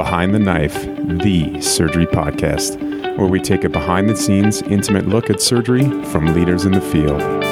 Behind 0.00 0.34
the 0.34 0.38
Knife, 0.38 0.86
the 1.22 1.60
surgery 1.60 2.06
podcast, 2.06 2.80
where 3.18 3.26
we 3.26 3.38
take 3.38 3.64
a 3.64 3.68
behind 3.68 4.08
the 4.08 4.16
scenes, 4.16 4.62
intimate 4.62 5.06
look 5.06 5.28
at 5.28 5.42
surgery 5.42 5.84
from 6.04 6.32
leaders 6.32 6.64
in 6.64 6.72
the 6.72 6.80
field. 6.80 7.49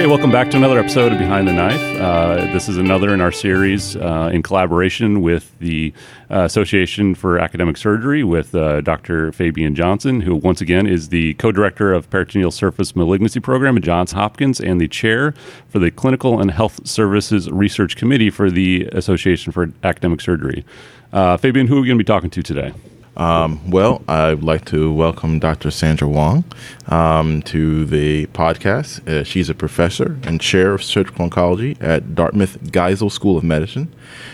Okay, 0.00 0.08
welcome 0.08 0.32
back 0.32 0.50
to 0.50 0.56
another 0.56 0.78
episode 0.78 1.12
of 1.12 1.18
Behind 1.18 1.46
the 1.46 1.52
Knife. 1.52 2.00
Uh, 2.00 2.36
this 2.54 2.70
is 2.70 2.78
another 2.78 3.12
in 3.12 3.20
our 3.20 3.30
series 3.30 3.96
uh, 3.96 4.30
in 4.32 4.42
collaboration 4.42 5.20
with 5.20 5.52
the 5.58 5.92
uh, 6.30 6.44
Association 6.44 7.14
for 7.14 7.38
Academic 7.38 7.76
Surgery 7.76 8.24
with 8.24 8.54
uh, 8.54 8.80
Dr. 8.80 9.30
Fabian 9.30 9.74
Johnston, 9.74 10.22
who 10.22 10.36
once 10.36 10.62
again 10.62 10.86
is 10.86 11.10
the 11.10 11.34
co 11.34 11.52
director 11.52 11.92
of 11.92 12.08
Peritoneal 12.08 12.50
Surface 12.50 12.96
Malignancy 12.96 13.40
Program 13.40 13.76
at 13.76 13.82
Johns 13.82 14.12
Hopkins 14.12 14.58
and 14.58 14.80
the 14.80 14.88
chair 14.88 15.34
for 15.68 15.78
the 15.78 15.90
Clinical 15.90 16.40
and 16.40 16.50
Health 16.50 16.86
Services 16.88 17.50
Research 17.50 17.94
Committee 17.94 18.30
for 18.30 18.50
the 18.50 18.88
Association 18.92 19.52
for 19.52 19.70
Academic 19.84 20.22
Surgery. 20.22 20.64
Uh, 21.12 21.36
Fabian, 21.36 21.66
who 21.66 21.76
are 21.76 21.80
we 21.82 21.88
going 21.88 21.98
to 21.98 22.02
be 22.02 22.06
talking 22.06 22.30
to 22.30 22.42
today? 22.42 22.72
Um, 23.16 23.70
well, 23.70 24.02
I'd 24.08 24.42
like 24.42 24.64
to 24.66 24.92
welcome 24.92 25.40
Dr. 25.40 25.70
Sandra 25.70 26.08
Wong 26.08 26.44
um, 26.86 27.42
to 27.42 27.84
the 27.84 28.26
podcast. 28.28 29.06
Uh, 29.08 29.24
she's 29.24 29.50
a 29.50 29.54
professor 29.54 30.16
and 30.22 30.40
chair 30.40 30.74
of 30.74 30.82
surgical 30.82 31.28
oncology 31.28 31.76
at 31.82 32.14
Dartmouth 32.14 32.58
Geisel 32.70 33.10
School 33.10 33.36
of 33.36 33.44
Medicine. 33.44 33.92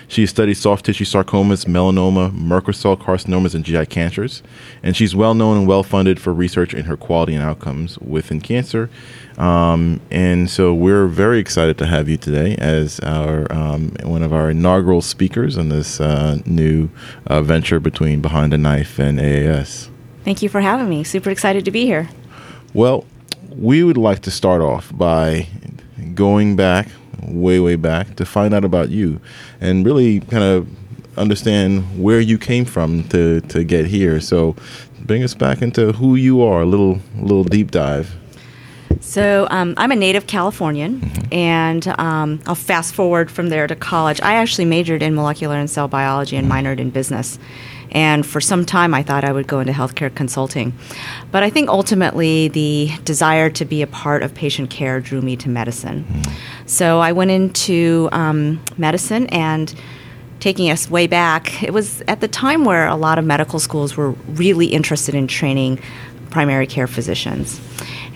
She 0.08 0.26
studies 0.26 0.60
soft 0.60 0.84
tissue 0.84 1.04
sarcomas, 1.04 1.64
melanoma, 1.66 2.32
Merkel 2.32 2.74
cell 2.74 2.96
carcinomas, 2.96 3.54
and 3.54 3.64
GI 3.64 3.86
cancers. 3.86 4.42
And 4.82 4.96
she's 4.96 5.16
well 5.16 5.34
known 5.34 5.56
and 5.56 5.66
well 5.66 5.82
funded 5.82 6.20
for 6.20 6.32
research 6.32 6.74
in 6.74 6.84
her 6.84 6.96
quality 6.96 7.34
and 7.34 7.42
outcomes 7.42 7.98
within 7.98 8.40
cancer. 8.40 8.90
Um, 9.38 10.00
and 10.10 10.48
so 10.48 10.72
we're 10.72 11.06
very 11.06 11.38
excited 11.38 11.76
to 11.78 11.86
have 11.86 12.08
you 12.08 12.16
today 12.16 12.56
as 12.56 13.00
our 13.00 13.52
um, 13.52 13.94
one 14.02 14.22
of 14.22 14.32
our 14.32 14.50
inaugural 14.50 15.02
speakers 15.02 15.58
on 15.58 15.68
this 15.68 16.00
uh, 16.00 16.38
new 16.46 16.88
uh, 17.26 17.42
venture 17.42 17.78
between 17.78 18.20
Behind 18.20 18.52
the 18.52 18.58
Knife 18.58 18.98
and 18.98 19.18
AAS. 19.18 19.90
Thank 20.24 20.42
you 20.42 20.48
for 20.48 20.60
having 20.60 20.88
me. 20.88 21.04
Super 21.04 21.30
excited 21.30 21.64
to 21.66 21.70
be 21.70 21.84
here. 21.84 22.08
Well, 22.72 23.04
we 23.50 23.84
would 23.84 23.96
like 23.96 24.22
to 24.22 24.30
start 24.30 24.60
off 24.62 24.90
by 24.96 25.48
going 26.14 26.56
back, 26.56 26.88
way, 27.22 27.60
way 27.60 27.76
back, 27.76 28.16
to 28.16 28.24
find 28.24 28.52
out 28.52 28.64
about 28.64 28.88
you 28.88 29.20
and 29.60 29.84
really 29.84 30.20
kind 30.20 30.42
of 30.42 30.68
understand 31.18 32.02
where 32.02 32.20
you 32.20 32.38
came 32.38 32.64
from 32.64 33.04
to, 33.08 33.40
to 33.42 33.64
get 33.64 33.86
here. 33.86 34.20
So 34.20 34.56
bring 35.00 35.22
us 35.22 35.34
back 35.34 35.62
into 35.62 35.92
who 35.92 36.16
you 36.16 36.42
are, 36.42 36.62
a 36.62 36.66
little, 36.66 37.00
little 37.16 37.44
deep 37.44 37.70
dive. 37.70 38.14
So 39.00 39.46
um, 39.50 39.74
I'm 39.76 39.92
a 39.92 39.96
native 39.96 40.26
Californian, 40.26 41.00
mm-hmm. 41.00 41.34
and 41.34 41.86
um, 41.98 42.40
I'll 42.46 42.54
fast 42.54 42.94
forward 42.94 43.30
from 43.30 43.48
there 43.48 43.66
to 43.66 43.76
college. 43.76 44.20
I 44.20 44.34
actually 44.34 44.64
majored 44.64 45.02
in 45.02 45.14
molecular 45.14 45.56
and 45.56 45.70
cell 45.70 45.88
biology 45.88 46.36
and 46.36 46.48
mm-hmm. 46.48 46.66
minored 46.66 46.78
in 46.78 46.90
business. 46.90 47.38
And 47.92 48.26
for 48.26 48.40
some 48.40 48.66
time, 48.66 48.92
I 48.94 49.02
thought 49.02 49.24
I 49.24 49.32
would 49.32 49.46
go 49.46 49.60
into 49.60 49.72
healthcare 49.72 50.14
consulting. 50.14 50.74
But 51.30 51.42
I 51.42 51.50
think 51.50 51.68
ultimately 51.68 52.48
the 52.48 52.90
desire 53.04 53.48
to 53.50 53.64
be 53.64 53.80
a 53.80 53.86
part 53.86 54.22
of 54.22 54.34
patient 54.34 54.70
care 54.70 55.00
drew 55.00 55.22
me 55.22 55.36
to 55.36 55.48
medicine. 55.48 56.04
Mm-hmm. 56.04 56.66
So 56.66 56.98
I 56.98 57.12
went 57.12 57.30
into 57.30 58.08
um, 58.12 58.62
medicine 58.76 59.28
and 59.28 59.74
taking 60.40 60.70
us 60.70 60.90
way 60.90 61.06
back, 61.06 61.62
it 61.62 61.72
was 61.72 62.02
at 62.08 62.20
the 62.20 62.28
time 62.28 62.64
where 62.64 62.86
a 62.86 62.96
lot 62.96 63.18
of 63.18 63.24
medical 63.24 63.58
schools 63.58 63.96
were 63.96 64.10
really 64.10 64.66
interested 64.66 65.14
in 65.14 65.26
training 65.26 65.80
primary 66.36 66.66
care 66.66 66.86
physicians. 66.86 67.58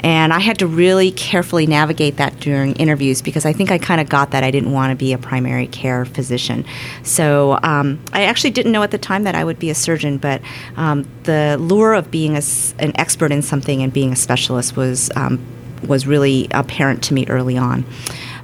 And 0.00 0.30
I 0.30 0.40
had 0.40 0.58
to 0.58 0.66
really 0.66 1.10
carefully 1.10 1.66
navigate 1.66 2.18
that 2.18 2.38
during 2.38 2.74
interviews 2.74 3.22
because 3.22 3.46
I 3.46 3.54
think 3.54 3.70
I 3.70 3.78
kind 3.78 3.98
of 3.98 4.10
got 4.10 4.32
that 4.32 4.44
I 4.44 4.50
didn't 4.50 4.72
want 4.72 4.90
to 4.90 4.94
be 4.94 5.14
a 5.14 5.18
primary 5.18 5.66
care 5.66 6.04
physician. 6.04 6.66
So 7.02 7.58
um, 7.62 7.98
I 8.12 8.24
actually 8.24 8.50
didn't 8.50 8.72
know 8.72 8.82
at 8.82 8.90
the 8.90 8.98
time 8.98 9.22
that 9.22 9.34
I 9.34 9.42
would 9.42 9.58
be 9.58 9.70
a 9.70 9.74
surgeon, 9.74 10.18
but 10.18 10.42
um, 10.76 11.08
the 11.22 11.56
lure 11.58 11.94
of 11.94 12.10
being 12.10 12.36
a, 12.36 12.42
an 12.78 12.92
expert 12.96 13.32
in 13.32 13.40
something 13.40 13.82
and 13.82 13.90
being 13.90 14.12
a 14.12 14.16
specialist 14.16 14.76
was 14.76 15.10
um, 15.16 15.42
was 15.88 16.06
really 16.06 16.46
apparent 16.50 17.02
to 17.04 17.14
me 17.14 17.24
early 17.28 17.56
on. 17.56 17.86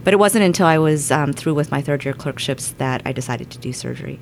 But 0.04 0.14
it 0.14 0.16
wasn't 0.16 0.44
until 0.44 0.66
I 0.66 0.78
was 0.78 1.10
um, 1.10 1.34
through 1.34 1.52
with 1.52 1.70
my 1.70 1.82
third 1.82 2.02
year 2.02 2.14
clerkships 2.14 2.70
that 2.78 3.02
I 3.04 3.12
decided 3.12 3.50
to 3.50 3.58
do 3.58 3.74
surgery. 3.74 4.20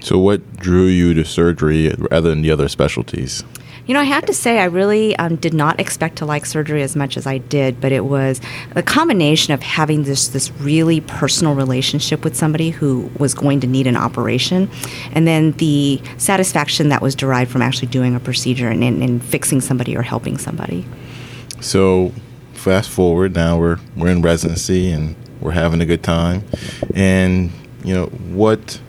So, 0.00 0.18
what 0.18 0.56
drew 0.56 0.86
you 0.86 1.14
to 1.14 1.24
surgery 1.24 1.94
rather 2.10 2.28
than 2.28 2.42
the 2.42 2.50
other 2.50 2.68
specialties? 2.68 3.44
You 3.86 3.92
know, 3.92 4.00
I 4.00 4.04
have 4.04 4.24
to 4.26 4.32
say, 4.32 4.60
I 4.60 4.64
really 4.64 5.14
um, 5.16 5.36
did 5.36 5.52
not 5.52 5.78
expect 5.78 6.16
to 6.16 6.26
like 6.26 6.46
surgery 6.46 6.82
as 6.82 6.96
much 6.96 7.18
as 7.18 7.26
I 7.26 7.36
did, 7.36 7.82
but 7.82 7.92
it 7.92 8.06
was 8.06 8.40
a 8.74 8.82
combination 8.82 9.52
of 9.52 9.62
having 9.62 10.04
this 10.04 10.28
this 10.28 10.50
really 10.52 11.02
personal 11.02 11.54
relationship 11.54 12.24
with 12.24 12.34
somebody 12.34 12.70
who 12.70 13.10
was 13.18 13.34
going 13.34 13.60
to 13.60 13.66
need 13.66 13.86
an 13.86 13.96
operation, 13.96 14.70
and 15.12 15.26
then 15.26 15.52
the 15.52 16.00
satisfaction 16.16 16.88
that 16.88 17.02
was 17.02 17.14
derived 17.14 17.50
from 17.50 17.60
actually 17.60 17.88
doing 17.88 18.14
a 18.14 18.20
procedure 18.20 18.68
and, 18.68 18.82
and, 18.82 19.02
and 19.02 19.22
fixing 19.22 19.60
somebody 19.60 19.94
or 19.94 20.02
helping 20.02 20.38
somebody. 20.38 20.86
So, 21.60 22.12
fast 22.54 22.88
forward 22.88 23.34
now, 23.34 23.58
we're 23.58 23.78
we're 23.96 24.08
in 24.08 24.22
residency 24.22 24.90
and 24.90 25.14
we're 25.42 25.50
having 25.50 25.82
a 25.82 25.86
good 25.86 26.02
time, 26.02 26.42
and 26.94 27.50
you 27.84 27.92
know 27.92 28.06
what 28.06 28.80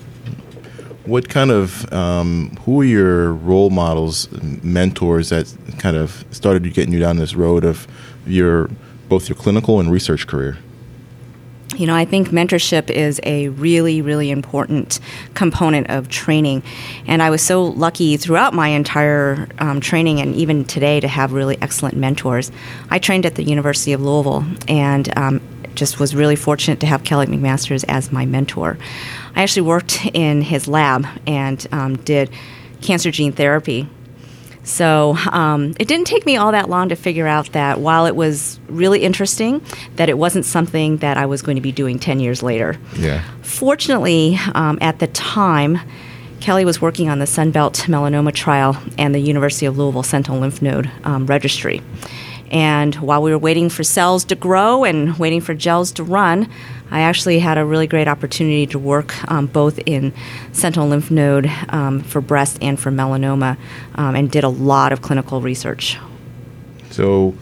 what 1.05 1.29
kind 1.29 1.51
of 1.51 1.91
um, 1.93 2.57
who 2.61 2.81
are 2.81 2.85
your 2.85 3.33
role 3.33 3.69
models, 3.69 4.29
mentors 4.63 5.29
that 5.29 5.53
kind 5.77 5.95
of 5.97 6.25
started 6.31 6.65
you 6.65 6.71
getting 6.71 6.93
you 6.93 6.99
down 6.99 7.17
this 7.17 7.35
road 7.35 7.63
of 7.63 7.87
your 8.25 8.69
both 9.07 9.29
your 9.29 9.35
clinical 9.35 9.79
and 9.79 9.91
research 9.91 10.27
career? 10.27 10.57
You 11.75 11.87
know, 11.87 11.95
I 11.95 12.05
think 12.05 12.29
mentorship 12.29 12.89
is 12.89 13.19
a 13.23 13.49
really, 13.49 14.01
really 14.01 14.31
important 14.31 14.99
component 15.33 15.89
of 15.89 16.07
training. 16.07 16.63
And 17.05 17.21
I 17.21 17.29
was 17.29 17.41
so 17.41 17.65
lucky 17.65 18.17
throughout 18.17 18.53
my 18.53 18.69
entire 18.69 19.49
um, 19.59 19.81
training 19.81 20.21
and 20.21 20.35
even 20.35 20.63
today 20.63 20.99
to 20.99 21.07
have 21.07 21.33
really 21.33 21.57
excellent 21.61 21.97
mentors. 21.97 22.51
I 22.89 22.99
trained 22.99 23.25
at 23.25 23.35
the 23.35 23.43
University 23.43 23.91
of 23.93 24.01
Louisville 24.01 24.45
and 24.67 25.17
um, 25.17 25.41
just 25.75 25.99
was 25.99 26.15
really 26.15 26.35
fortunate 26.35 26.79
to 26.81 26.85
have 26.85 27.03
Kelly 27.03 27.27
McMasters 27.27 27.85
as 27.87 28.11
my 28.11 28.25
mentor. 28.25 28.77
I 29.35 29.43
actually 29.43 29.63
worked 29.63 30.05
in 30.13 30.41
his 30.41 30.67
lab 30.67 31.05
and 31.27 31.65
um, 31.71 31.97
did 31.97 32.29
cancer 32.81 33.11
gene 33.11 33.31
therapy. 33.31 33.87
So 34.63 35.15
um, 35.31 35.75
it 35.79 35.87
didn't 35.87 36.07
take 36.07 36.25
me 36.25 36.37
all 36.37 36.51
that 36.51 36.69
long 36.69 36.89
to 36.89 36.95
figure 36.95 37.27
out 37.27 37.51
that 37.51 37.79
while 37.79 38.07
it 38.07 38.15
was 38.15 38.59
really 38.67 39.03
interesting, 39.03 39.61
that 39.95 40.09
it 40.09 40.17
wasn't 40.17 40.45
something 40.45 40.97
that 40.97 41.17
I 41.17 41.27
was 41.27 41.43
going 41.43 41.55
to 41.55 41.61
be 41.61 41.71
doing 41.71 41.99
10 41.99 42.19
years 42.19 42.41
later. 42.41 42.75
Yeah. 42.97 43.23
Fortunately, 43.43 44.39
um, 44.55 44.79
at 44.81 44.97
the 44.97 45.07
time, 45.07 45.79
Kelly 46.41 46.65
was 46.65 46.81
working 46.81 47.09
on 47.09 47.19
the 47.19 47.25
Sunbelt 47.25 47.85
melanoma 47.85 48.33
trial 48.33 48.77
and 48.97 49.13
the 49.13 49.19
University 49.19 49.67
of 49.67 49.77
Louisville 49.77 50.03
sentinel 50.03 50.41
lymph 50.41 50.61
node 50.61 50.89
um, 51.03 51.27
registry. 51.27 51.81
And 52.55 52.95
while 52.95 53.21
we 53.21 53.31
were 53.31 53.37
waiting 53.37 53.67
for 53.67 53.83
cells 53.83 54.23
to 54.25 54.35
grow 54.35 54.85
and 54.85 55.17
waiting 55.19 55.41
for 55.41 55.53
gels 55.53 55.91
to 55.91 56.05
run, 56.05 56.49
I 56.89 57.01
actually 57.01 57.39
had 57.39 57.57
a 57.57 57.65
really 57.65 57.85
great 57.85 58.07
opportunity 58.07 58.65
to 58.67 58.79
work 58.79 59.13
um, 59.29 59.47
both 59.47 59.77
in 59.85 60.13
sentinel 60.53 60.87
lymph 60.87 61.11
node 61.11 61.51
um, 61.67 61.99
for 61.99 62.21
breast 62.21 62.57
and 62.61 62.79
for 62.79 62.91
melanoma 62.91 63.57
um, 63.95 64.15
and 64.15 64.31
did 64.31 64.45
a 64.45 64.49
lot 64.49 64.93
of 64.93 65.01
clinical 65.01 65.41
research. 65.41 65.97
So, 66.91 67.35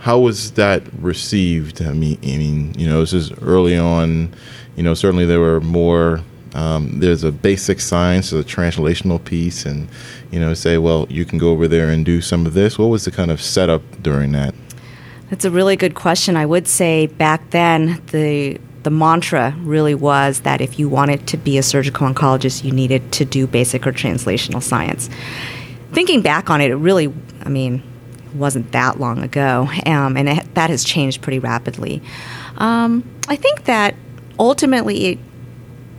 how 0.00 0.18
was 0.18 0.52
that 0.52 0.82
received? 1.00 1.80
I 1.80 1.94
mean, 1.94 2.18
I 2.22 2.36
mean, 2.36 2.74
you 2.76 2.86
know, 2.86 3.00
this 3.00 3.14
is 3.14 3.32
early 3.40 3.78
on. 3.78 4.34
You 4.76 4.82
know, 4.82 4.92
certainly 4.92 5.24
there 5.24 5.40
were 5.40 5.62
more 5.62 6.20
um, 6.54 7.00
there's 7.00 7.24
a 7.24 7.32
basic 7.32 7.80
science, 7.80 8.32
a 8.32 8.42
translational 8.42 9.22
piece, 9.22 9.66
and 9.66 9.88
you 10.30 10.40
know, 10.40 10.54
say, 10.54 10.78
well, 10.78 11.06
you 11.08 11.24
can 11.24 11.38
go 11.38 11.50
over 11.50 11.68
there 11.68 11.88
and 11.90 12.04
do 12.04 12.20
some 12.20 12.46
of 12.46 12.54
this. 12.54 12.78
What 12.78 12.86
was 12.86 13.04
the 13.04 13.10
kind 13.10 13.30
of 13.30 13.40
setup 13.40 13.82
during 14.02 14.32
that? 14.32 14.54
That's 15.30 15.44
a 15.44 15.50
really 15.50 15.76
good 15.76 15.94
question. 15.94 16.36
I 16.36 16.46
would 16.46 16.66
say 16.66 17.06
back 17.06 17.50
then 17.50 18.02
the 18.06 18.58
the 18.84 18.90
mantra 18.90 19.54
really 19.58 19.94
was 19.94 20.40
that 20.40 20.60
if 20.60 20.78
you 20.78 20.88
wanted 20.88 21.26
to 21.26 21.36
be 21.36 21.58
a 21.58 21.62
surgical 21.62 22.08
oncologist, 22.08 22.64
you 22.64 22.72
needed 22.72 23.12
to 23.12 23.24
do 23.24 23.46
basic 23.46 23.86
or 23.86 23.92
translational 23.92 24.62
science. 24.62 25.10
Thinking 25.92 26.22
back 26.22 26.48
on 26.48 26.60
it, 26.60 26.70
it 26.70 26.76
really, 26.76 27.12
I 27.42 27.48
mean, 27.48 27.82
wasn't 28.34 28.72
that 28.72 29.00
long 29.00 29.22
ago, 29.22 29.68
um, 29.84 30.16
and 30.16 30.28
it, 30.28 30.54
that 30.54 30.70
has 30.70 30.84
changed 30.84 31.22
pretty 31.22 31.38
rapidly. 31.38 32.00
Um, 32.56 33.04
I 33.26 33.36
think 33.36 33.64
that 33.64 33.94
ultimately 34.38 35.06
it 35.06 35.18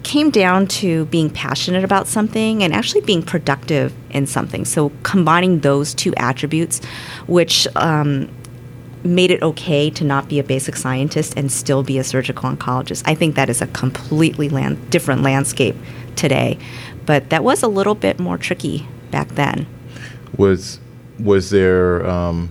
came 0.04 0.30
down 0.30 0.68
to 0.68 1.06
being 1.06 1.30
passionate 1.30 1.84
about 1.84 2.08
something 2.08 2.64
and 2.64 2.74
actually 2.74 3.02
being 3.02 3.22
productive 3.22 3.94
in 4.10 4.26
something. 4.26 4.66
So 4.66 4.92
combining 5.04 5.60
those 5.60 5.94
two 5.94 6.14
attributes, 6.16 6.82
which 7.28 7.68
um, 7.76 8.30
made 9.04 9.32
it 9.32 9.42
okay 9.42 9.90
to 9.90 10.04
not 10.04 10.28
be 10.28 10.40
a 10.40 10.44
basic 10.44 10.76
scientist 10.76 11.34
and 11.38 11.52
still 11.52 11.84
be 11.84 11.98
a 11.98 12.04
surgical 12.04 12.50
oncologist. 12.50 13.04
I 13.06 13.16
think 13.16 13.36
that 13.36 13.50
is 13.50 13.62
a 13.62 13.68
completely 13.68 14.50
land- 14.50 14.90
different 14.90 15.22
landscape 15.22 15.76
today, 16.16 16.58
but 17.06 17.30
that 17.30 17.44
was 17.44 17.64
a 17.64 17.68
little 17.68 17.96
bit 17.96 18.20
more 18.20 18.38
tricky 18.38 18.88
back 19.12 19.30
then. 19.30 19.68
Was 20.38 20.80
was 21.20 21.50
there 21.50 22.06
um, 22.08 22.50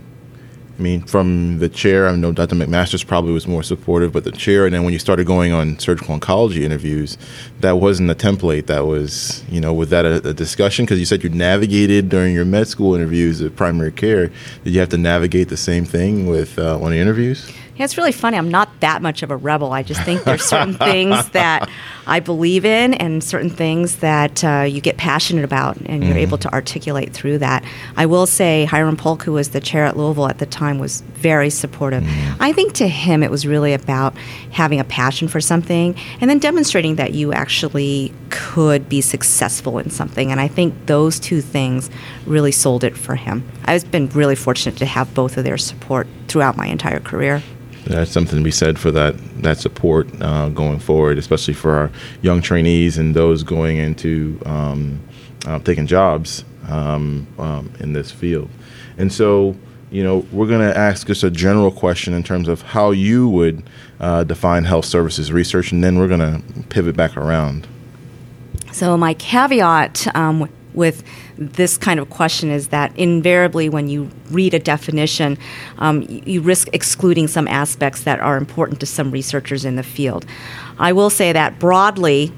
I 0.79 0.81
mean, 0.81 1.03
from 1.03 1.59
the 1.59 1.69
chair, 1.69 2.07
I 2.07 2.15
know 2.15 2.31
Dr. 2.31 2.55
McMasters 2.55 3.05
probably 3.05 3.33
was 3.33 3.49
more 3.49 3.65
supportive, 3.65 4.13
but 4.13 4.23
the 4.23 4.31
chair, 4.31 4.65
and 4.65 4.73
then 4.73 4.85
when 4.85 4.93
you 4.93 5.01
started 5.01 5.27
going 5.27 5.53
on 5.53 5.77
surgical 5.81 6.17
oncology 6.17 6.63
interviews, 6.63 7.19
that 7.61 7.79
wasn't 7.79 8.11
a 8.13 8.15
template. 8.15 8.67
That 8.67 8.87
was, 8.87 9.43
you 9.49 9.61
know, 9.61 9.75
was 9.75 9.91
that 9.91 10.05
a, 10.05 10.29
a 10.29 10.33
discussion? 10.33 10.85
Because 10.85 11.01
you 11.01 11.05
said 11.05 11.25
you 11.25 11.31
navigated 11.31 12.09
during 12.09 12.33
your 12.33 12.45
med 12.45 12.69
school 12.69 12.95
interviews 12.95 13.41
of 13.41 13.57
primary 13.57 13.91
care. 13.91 14.31
Did 14.63 14.75
you 14.75 14.79
have 14.79 14.91
to 14.91 14.99
navigate 14.99 15.49
the 15.49 15.57
same 15.57 15.85
thing 15.85 16.29
with 16.29 16.61
uh, 16.61 16.79
on 16.79 16.93
the 16.93 16.99
interviews? 16.99 17.53
Yeah, 17.79 17.85
it's 17.85 17.97
really 17.97 18.11
funny. 18.11 18.37
I'm 18.37 18.51
not 18.51 18.69
that 18.81 19.03
much 19.03 19.23
of 19.23 19.31
a 19.31 19.37
rebel. 19.37 19.73
I 19.73 19.85
just 19.85 20.03
think 20.03 20.25
there's 20.25 20.43
certain 20.43 20.75
things 20.79 21.29
that 21.31 21.71
I 22.09 22.19
believe 22.19 22.65
in 22.65 22.95
and 22.95 23.23
certain 23.23 23.51
things 23.51 23.99
that 23.99 24.43
uh, 24.43 24.67
you 24.69 24.81
get 24.81 24.97
passionate 24.97 25.45
about 25.45 25.77
and 25.87 26.03
you're 26.03 26.17
able 26.17 26.39
to 26.39 26.53
articulate 26.53 27.13
through 27.13 27.39
that. 27.39 27.65
I 27.97 28.07
will 28.07 28.27
say 28.27 28.65
Hiram 28.65 28.97
Polk, 28.97 29.23
who 29.23 29.35
was 29.35 29.51
the 29.51 29.61
chair 29.61 29.85
at 29.85 29.97
Louisville 29.97 30.27
at 30.29 30.39
the 30.39 30.47
time, 30.47 30.81
was 30.81 31.03
very 31.03 31.51
supportive. 31.51 32.05
I 32.41 32.53
think 32.53 32.73
to 32.75 32.89
him 32.89 33.23
it 33.23 33.31
was 33.31 33.47
really 33.47 33.75
about 33.75 34.17
having 34.51 34.81
a 34.81 34.85
passion 34.85 35.29
for 35.29 35.41
something 35.41 35.95
and 36.21 36.29
then 36.29 36.41
demonstrating 36.41 36.97
that 36.97 37.15
you 37.15 37.33
actually 37.33 38.13
could 38.31 38.89
be 38.89 39.01
successful 39.01 39.79
in 39.79 39.91
something. 39.91 40.33
And 40.33 40.41
I 40.41 40.49
think 40.49 40.75
those 40.87 41.21
two 41.21 41.41
things 41.41 41.91
really 42.27 42.53
sold 42.53 42.83
it 42.83 42.97
for 42.97 43.15
him. 43.15 43.49
I've 43.67 43.89
been 43.93 44.09
really 44.09 44.35
fortunate 44.35 44.77
to 44.79 44.87
have 44.87 45.15
both 45.15 45.37
of 45.37 45.45
their 45.45 45.59
support 45.59 46.09
throughout 46.27 46.57
my 46.57 46.67
entire 46.67 46.99
career. 46.99 47.41
That's 47.85 48.11
something 48.11 48.39
to 48.39 48.45
be 48.45 48.51
said 48.51 48.79
for 48.79 48.91
that 48.93 49.17
that 49.43 49.59
support 49.59 50.09
uh, 50.21 50.49
going 50.51 50.79
forward, 50.79 51.19
especially 51.19 51.55
for 51.55 51.73
our 51.73 51.91
young 52.23 52.43
trainees 52.43 52.99
and 52.99 53.15
those 53.15 53.43
going 53.43 53.79
into 53.79 54.41
um, 54.45 55.01
uh, 55.47 55.59
taking 55.61 55.87
jobs 55.87 56.45
um, 56.69 57.27
um, 57.39 57.73
in 57.81 57.93
this 57.93 58.11
field. 58.11 58.51
And 58.99 59.13
so, 59.13 59.57
you 59.91 60.03
know, 60.03 60.27
we're 60.33 60.49
going 60.49 60.61
to 60.61 60.77
ask 60.77 61.07
just 61.07 61.23
a 61.23 61.31
general 61.31 61.71
question 61.71 62.13
in 62.13 62.23
terms 62.23 62.49
of 62.49 62.63
how 62.63 62.91
you 62.91 63.29
would 63.29 63.63
uh, 64.01 64.25
define 64.25 64.65
health 64.65 64.85
services 64.85 65.33
research, 65.33 65.73
and 65.73 65.83
then 65.83 65.99
we're 65.99 66.09
going 66.09 66.21
to 66.21 66.43
pivot 66.69 66.97
back 66.97 67.17
around. 67.17 67.67
So, 68.73 68.97
my 68.97 69.15
caveat 69.15 70.15
um, 70.15 70.49
with 70.75 71.03
this 71.39 71.79
kind 71.79 72.01
of 72.01 72.11
question 72.11 72.51
is 72.51 72.69
that 72.69 72.97
invariably, 72.99 73.69
when 73.69 73.89
you 73.89 74.11
read 74.31 74.55
a 74.55 74.59
definition, 74.59 75.39
um, 75.79 76.05
you, 76.09 76.41
risk 76.41 76.69
excluding 76.73 77.29
some 77.29 77.47
aspects 77.47 78.03
that 78.03 78.19
are 78.21 78.37
important 78.37 78.81
to 78.81 78.87
some 78.87 79.11
researchers 79.11 79.65
in 79.65 79.77
the 79.77 79.83
field. 79.83 80.27
I 80.79 80.93
will 80.93 81.11
say 81.11 81.33
that 81.33 81.59
broadly, 81.59 82.33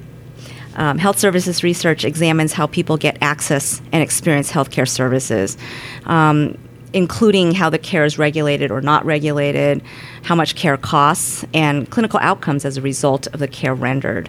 um, 0.77 0.99
health 0.99 1.19
services 1.19 1.63
research 1.63 2.05
examines 2.05 2.53
how 2.53 2.67
people 2.67 2.97
get 2.97 3.17
access 3.23 3.81
and 3.91 4.03
experience 4.03 4.53
healthcare 4.53 4.89
services. 4.89 5.57
Um, 6.05 6.59
including 6.93 7.53
how 7.53 7.71
the 7.71 7.79
care 7.79 8.05
is 8.05 8.19
regulated 8.19 8.73
or 8.73 8.81
not 8.81 9.05
regulated, 9.05 9.81
how 10.23 10.35
much 10.35 10.57
care 10.57 10.77
costs, 10.77 11.45
and 11.55 11.89
clinical 11.89 12.19
outcomes 12.21 12.65
as 12.65 12.77
a 12.77 12.83
result 12.83 13.29
of 13.29 13.39
the 13.39 13.47
care 13.47 13.77
rendered. 13.77 14.29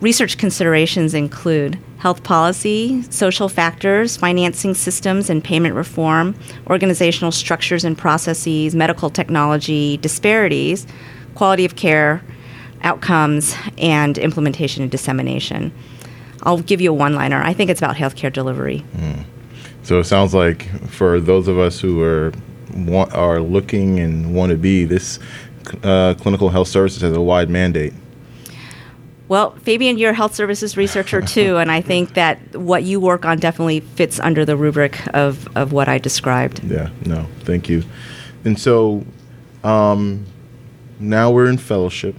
Research 0.00 0.36
considerations 0.36 1.14
include 1.14 1.78
health 2.00 2.22
policy, 2.22 3.02
social 3.10 3.46
factors, 3.46 4.16
financing 4.16 4.72
systems 4.72 5.28
and 5.28 5.44
payment 5.44 5.74
reform, 5.74 6.34
organizational 6.66 7.30
structures 7.30 7.84
and 7.84 7.96
processes, 7.96 8.74
medical 8.74 9.10
technology, 9.10 9.98
disparities, 9.98 10.86
quality 11.34 11.66
of 11.66 11.76
care, 11.76 12.22
outcomes, 12.82 13.54
and 13.76 14.16
implementation 14.16 14.82
and 14.82 14.90
dissemination. 14.90 15.70
I'll 16.42 16.62
give 16.62 16.80
you 16.80 16.90
a 16.90 16.94
one 16.94 17.14
liner. 17.14 17.42
I 17.42 17.52
think 17.52 17.68
it's 17.68 17.82
about 17.82 17.96
healthcare 17.96 18.32
delivery. 18.32 18.82
So 19.82 20.00
it 20.00 20.04
sounds 20.04 20.32
like 20.32 20.68
for 20.88 21.20
those 21.20 21.48
of 21.48 21.58
us 21.58 21.80
who 21.80 22.02
are 22.02 22.32
want, 22.74 23.12
are 23.12 23.40
looking 23.40 24.00
and 24.00 24.34
want 24.34 24.50
to 24.52 24.56
be 24.56 24.86
this 24.86 25.18
uh, 25.82 26.14
clinical 26.14 26.48
health 26.48 26.68
services 26.68 27.02
has 27.02 27.14
a 27.14 27.20
wide 27.20 27.50
mandate. 27.50 27.92
Well, 29.30 29.52
Fabian, 29.62 29.96
you're 29.96 30.10
a 30.10 30.14
health 30.14 30.34
services 30.34 30.76
researcher 30.76 31.22
too, 31.22 31.56
and 31.58 31.70
I 31.70 31.82
think 31.82 32.14
that 32.14 32.56
what 32.56 32.82
you 32.82 32.98
work 32.98 33.24
on 33.24 33.38
definitely 33.38 33.78
fits 33.78 34.18
under 34.18 34.44
the 34.44 34.56
rubric 34.56 34.98
of, 35.14 35.48
of 35.56 35.72
what 35.72 35.88
I 35.88 35.98
described. 35.98 36.64
Yeah, 36.64 36.90
no, 37.06 37.28
thank 37.44 37.68
you. 37.68 37.84
And 38.44 38.58
so 38.58 39.06
um, 39.62 40.26
now 40.98 41.30
we're 41.30 41.48
in 41.48 41.58
fellowship 41.58 42.16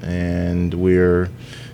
and 0.00 0.72
we're 0.74 1.28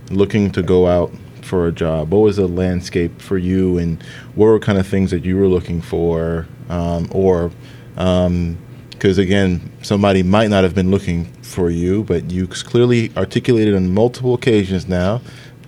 looking 0.08 0.50
to 0.52 0.62
go 0.62 0.86
out 0.86 1.12
for 1.42 1.66
a 1.66 1.72
job. 1.72 2.10
What 2.10 2.20
was 2.20 2.36
the 2.36 2.48
landscape 2.48 3.20
for 3.20 3.36
you, 3.36 3.76
and 3.76 4.02
what 4.34 4.46
were 4.46 4.58
kind 4.58 4.78
of 4.78 4.86
things 4.86 5.10
that 5.10 5.26
you 5.26 5.36
were 5.36 5.46
looking 5.46 5.82
for, 5.82 6.46
um, 6.70 7.10
or 7.10 7.52
because 7.94 9.18
again, 9.18 9.70
somebody 9.82 10.22
might 10.22 10.48
not 10.48 10.64
have 10.64 10.74
been 10.74 10.90
looking 10.90 11.30
for 11.44 11.70
you, 11.70 12.02
but 12.04 12.30
you 12.30 12.46
clearly 12.46 13.12
articulated 13.16 13.74
on 13.74 13.92
multiple 13.92 14.34
occasions 14.34 14.88
now, 14.88 15.20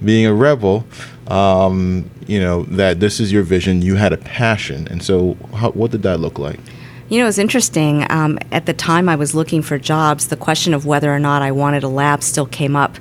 being 0.05 0.27
a 0.27 0.35
rebel, 0.35 0.85
um, 1.29 2.11
you 2.27 2.41
know 2.41 2.65
that 2.65 3.01
this 3.01 3.21
is 3.21 3.33
your 3.33 3.43
vision. 3.43 3.83
You 3.83 3.97
had 3.97 4.13
a 4.13 4.17
passion, 4.17 4.89
and 4.89 5.03
so 5.03 5.37
how, 5.55 5.71
what 5.73 5.91
did 5.91 6.03
that 6.03 6.21
look 6.21 6.39
like? 6.39 6.59
You 7.09 7.21
know, 7.21 7.29
it's 7.29 7.39
interesting. 7.39 8.05
Um, 8.11 8.39
at 8.51 8.67
the 8.67 8.73
time 8.73 9.09
I 9.09 9.15
was 9.15 9.35
looking 9.35 9.63
for 9.63 9.79
jobs, 9.79 10.27
the 10.29 10.37
question 10.37 10.75
of 10.75 10.87
whether 10.87 11.13
or 11.13 11.21
not 11.21 11.41
I 11.43 11.53
wanted 11.53 11.85
a 11.85 11.89
lab 11.89 12.23
still 12.23 12.47
came 12.47 12.75
up. 12.75 12.97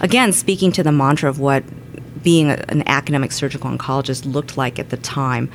Again, 0.00 0.32
speaking 0.32 0.72
to 0.72 0.82
the 0.82 0.92
mantra 0.92 1.28
of 1.28 1.38
what 1.38 1.62
being 2.22 2.50
a, 2.50 2.64
an 2.68 2.86
academic 2.86 3.32
surgical 3.32 3.70
oncologist 3.70 4.30
looked 4.30 4.56
like 4.56 4.78
at 4.78 4.90
the 4.90 4.96
time. 4.96 5.50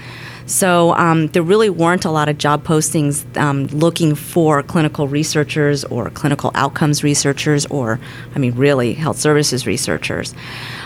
So 0.45 0.93
um, 0.93 1.27
there 1.27 1.41
really 1.41 1.69
weren't 1.69 2.05
a 2.05 2.11
lot 2.11 2.29
of 2.29 2.37
job 2.37 2.63
postings 2.63 3.25
um, 3.37 3.65
looking 3.67 4.13
for 4.15 4.61
clinical 4.61 5.07
researchers 5.07 5.83
or 5.85 6.09
clinical 6.11 6.51
outcomes 6.53 7.03
researchers 7.03 7.65
or, 7.67 7.99
I 8.35 8.39
mean, 8.39 8.53
really 8.55 8.93
health 8.93 9.17
services 9.17 9.65
researchers. 9.65 10.35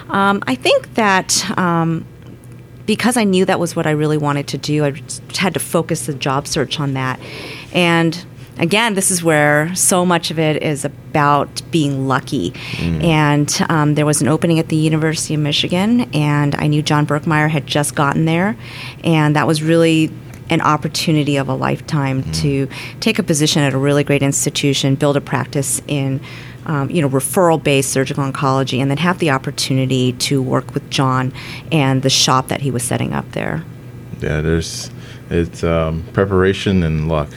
Um, 0.09 0.41
I 0.47 0.55
think 0.55 0.93
that 0.95 1.57
um, 1.57 2.05
because 2.85 3.17
I 3.17 3.23
knew 3.23 3.45
that 3.45 3.59
was 3.59 3.75
what 3.75 3.85
I 3.85 3.91
really 3.91 4.17
wanted 4.17 4.47
to 4.47 4.57
do, 4.57 4.85
I 4.85 4.93
had 5.35 5.53
to 5.53 5.59
focus 5.59 6.07
the 6.07 6.13
job 6.13 6.47
search 6.47 6.79
on 6.79 6.93
that. 6.93 7.19
And 7.71 8.25
again, 8.59 8.93
this 8.93 9.09
is 9.09 9.23
where 9.23 9.73
so 9.75 10.05
much 10.05 10.29
of 10.29 10.37
it 10.37 10.61
is 10.61 10.85
about 10.85 11.61
being 11.71 12.07
lucky. 12.07 12.53
And 13.03 13.65
um, 13.69 13.95
there 13.95 14.05
was 14.05 14.21
an 14.21 14.27
opening 14.27 14.59
at 14.59 14.67
the 14.67 14.75
University 14.75 15.33
of 15.33 15.39
Michigan, 15.39 16.01
and 16.13 16.53
I 16.55 16.67
knew 16.67 16.81
John 16.81 17.07
Birkmeyer 17.07 17.49
had 17.49 17.65
just 17.65 17.95
gotten 17.95 18.25
there, 18.25 18.55
and 19.03 19.35
that 19.35 19.47
was 19.47 19.63
really 19.63 20.11
an 20.49 20.61
opportunity 20.61 21.37
of 21.37 21.47
a 21.47 21.53
lifetime 21.53 22.23
to 22.31 22.67
take 22.99 23.19
a 23.19 23.23
position 23.23 23.61
at 23.61 23.73
a 23.73 23.77
really 23.77 24.03
great 24.03 24.23
institution, 24.23 24.95
build 24.95 25.17
a 25.17 25.21
practice 25.21 25.81
in. 25.87 26.21
Um, 26.65 26.91
you 26.91 27.01
know, 27.01 27.09
referral-based 27.09 27.89
surgical 27.89 28.23
oncology, 28.23 28.79
and 28.79 28.91
then 28.91 28.97
have 28.97 29.17
the 29.17 29.31
opportunity 29.31 30.13
to 30.13 30.39
work 30.39 30.75
with 30.75 30.87
John 30.91 31.33
and 31.71 32.03
the 32.03 32.11
shop 32.11 32.49
that 32.49 32.61
he 32.61 32.69
was 32.69 32.83
setting 32.83 33.11
up 33.11 33.31
there. 33.31 33.63
Yeah, 34.21 34.41
there's 34.41 34.91
it's 35.31 35.63
um, 35.63 36.03
preparation 36.13 36.83
and 36.83 37.09
luck. 37.09 37.29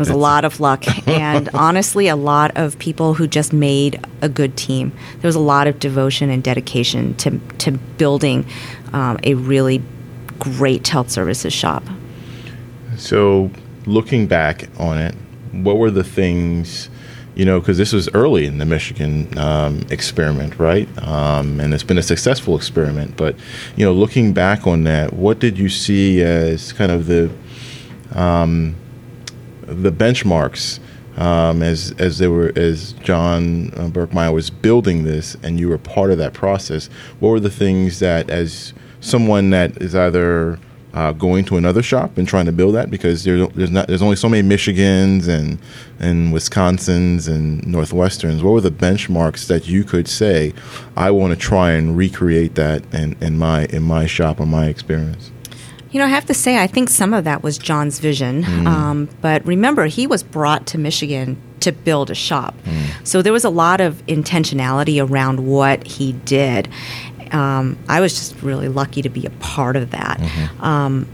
It 0.00 0.08
was 0.08 0.08
a 0.08 0.16
lot 0.16 0.46
of 0.46 0.60
luck, 0.60 0.84
and 1.06 1.50
honestly, 1.52 2.08
a 2.08 2.16
lot 2.16 2.56
of 2.56 2.78
people 2.78 3.12
who 3.12 3.26
just 3.26 3.52
made 3.52 4.02
a 4.22 4.30
good 4.30 4.56
team. 4.56 4.92
There 5.20 5.28
was 5.28 5.36
a 5.36 5.40
lot 5.40 5.66
of 5.66 5.78
devotion 5.78 6.30
and 6.30 6.42
dedication 6.42 7.14
to 7.16 7.38
to 7.58 7.72
building 7.72 8.46
um, 8.94 9.18
a 9.24 9.34
really 9.34 9.82
great 10.38 10.88
health 10.88 11.10
services 11.10 11.52
shop. 11.52 11.82
So, 12.96 13.50
looking 13.84 14.26
back 14.26 14.68
on 14.78 14.96
it, 14.96 15.14
what 15.52 15.76
were 15.76 15.90
the 15.90 16.02
things, 16.02 16.88
you 17.34 17.44
know, 17.44 17.60
because 17.60 17.76
this 17.76 17.92
was 17.92 18.08
early 18.14 18.46
in 18.46 18.56
the 18.56 18.64
Michigan 18.64 19.36
um, 19.38 19.84
experiment, 19.90 20.58
right? 20.58 20.88
Um, 21.06 21.60
and 21.60 21.74
it's 21.74 21.82
been 21.82 21.98
a 21.98 22.02
successful 22.02 22.56
experiment. 22.56 23.18
But, 23.18 23.36
you 23.76 23.84
know, 23.84 23.92
looking 23.92 24.32
back 24.32 24.66
on 24.66 24.84
that, 24.84 25.12
what 25.12 25.40
did 25.40 25.58
you 25.58 25.68
see 25.68 26.22
as 26.22 26.72
kind 26.72 26.90
of 26.90 27.06
the 27.06 27.30
um, 28.14 28.76
the 29.70 29.92
benchmarks 29.92 30.80
um, 31.16 31.62
as 31.62 31.92
as 31.98 32.18
they 32.18 32.28
were 32.28 32.52
as 32.56 32.92
John 32.94 33.72
uh, 33.76 33.88
Birkmeyer 33.88 34.32
was 34.32 34.50
building 34.50 35.04
this, 35.04 35.36
and 35.42 35.58
you 35.58 35.68
were 35.68 35.78
part 35.78 36.10
of 36.10 36.18
that 36.18 36.32
process? 36.32 36.88
What 37.18 37.30
were 37.30 37.40
the 37.40 37.50
things 37.50 37.98
that, 37.98 38.30
as 38.30 38.72
someone 39.00 39.50
that 39.50 39.80
is 39.82 39.94
either 39.94 40.58
uh, 40.92 41.12
going 41.12 41.44
to 41.44 41.56
another 41.56 41.82
shop 41.82 42.18
and 42.18 42.26
trying 42.26 42.46
to 42.46 42.52
build 42.52 42.74
that 42.74 42.90
because 42.90 43.24
there's 43.24 43.48
there's 43.50 43.70
not 43.70 43.86
there's 43.86 44.02
only 44.02 44.16
so 44.16 44.28
many 44.28 44.46
Michigans 44.46 45.28
and 45.28 45.58
and 45.98 46.32
Wisconsins 46.32 47.28
and 47.28 47.62
Northwesterns. 47.62 48.42
What 48.42 48.52
were 48.52 48.60
the 48.60 48.70
benchmarks 48.70 49.46
that 49.46 49.68
you 49.68 49.84
could 49.84 50.08
say, 50.08 50.52
I 50.96 51.10
want 51.10 51.32
to 51.32 51.38
try 51.38 51.72
and 51.72 51.96
recreate 51.96 52.54
that 52.56 52.82
in, 52.94 53.16
in 53.20 53.38
my 53.38 53.66
in 53.66 53.82
my 53.82 54.06
shop 54.06 54.40
or 54.40 54.46
my 54.46 54.66
experience? 54.66 55.30
You 55.90 55.98
know, 55.98 56.04
I 56.06 56.08
have 56.08 56.26
to 56.26 56.34
say, 56.34 56.58
I 56.62 56.66
think 56.68 56.88
some 56.88 57.12
of 57.12 57.24
that 57.24 57.42
was 57.42 57.58
John's 57.58 57.98
vision. 57.98 58.44
Um, 58.66 59.08
but 59.20 59.44
remember, 59.46 59.86
he 59.86 60.06
was 60.06 60.22
brought 60.22 60.66
to 60.68 60.78
Michigan 60.78 61.36
to 61.60 61.72
build 61.72 62.10
a 62.10 62.14
shop. 62.14 62.54
So 63.04 63.22
there 63.22 63.32
was 63.32 63.44
a 63.44 63.50
lot 63.50 63.80
of 63.80 64.04
intentionality 64.06 65.04
around 65.04 65.40
what 65.46 65.86
he 65.86 66.12
did. 66.12 66.68
Um, 67.32 67.76
I 67.88 68.00
was 68.00 68.14
just 68.14 68.40
really 68.42 68.68
lucky 68.68 69.02
to 69.02 69.08
be 69.08 69.26
a 69.26 69.30
part 69.40 69.76
of 69.76 69.90
that. 69.90 70.20
Um, 70.60 71.06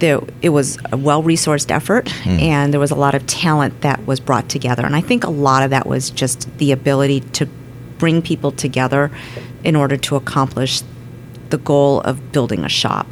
there, 0.00 0.20
it 0.40 0.48
was 0.50 0.78
a 0.92 0.96
well 0.96 1.22
resourced 1.22 1.70
effort, 1.70 2.10
and 2.26 2.72
there 2.72 2.80
was 2.80 2.90
a 2.90 2.94
lot 2.94 3.14
of 3.14 3.26
talent 3.26 3.80
that 3.82 4.06
was 4.06 4.18
brought 4.20 4.48
together. 4.48 4.84
And 4.86 4.96
I 4.96 5.00
think 5.02 5.24
a 5.24 5.30
lot 5.30 5.62
of 5.62 5.70
that 5.70 5.86
was 5.86 6.08
just 6.10 6.56
the 6.58 6.72
ability 6.72 7.20
to 7.20 7.46
bring 7.98 8.22
people 8.22 8.50
together 8.52 9.10
in 9.64 9.76
order 9.76 9.96
to 9.98 10.16
accomplish 10.16 10.82
the 11.50 11.58
goal 11.58 12.00
of 12.02 12.32
building 12.32 12.64
a 12.64 12.68
shop. 12.68 13.06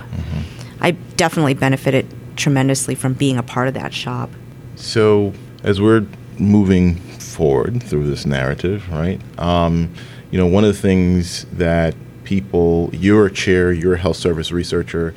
I 0.80 0.92
definitely 0.92 1.54
benefited 1.54 2.06
tremendously 2.36 2.94
from 2.94 3.14
being 3.14 3.36
a 3.36 3.42
part 3.42 3.68
of 3.68 3.74
that 3.74 3.92
shop. 3.92 4.30
So, 4.76 5.32
as 5.64 5.80
we're 5.80 6.06
moving 6.38 6.96
forward 6.96 7.82
through 7.82 8.08
this 8.08 8.24
narrative, 8.24 8.88
right? 8.90 9.20
Um, 9.38 9.92
you 10.30 10.38
know, 10.38 10.46
one 10.46 10.64
of 10.64 10.74
the 10.74 10.80
things 10.80 11.44
that 11.52 11.94
people, 12.24 12.90
you're 12.92 13.26
a 13.26 13.32
chair, 13.32 13.72
you're 13.72 13.94
a 13.94 13.98
health 13.98 14.16
service 14.16 14.52
researcher, 14.52 15.14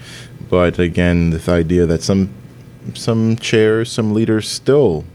but 0.50 0.80
again, 0.80 1.30
this 1.30 1.48
idea 1.48 1.86
that 1.86 2.02
some 2.02 2.34
some 2.96 3.36
chairs, 3.36 3.92
some 3.92 4.14
leaders 4.14 4.50
still, 4.50 5.06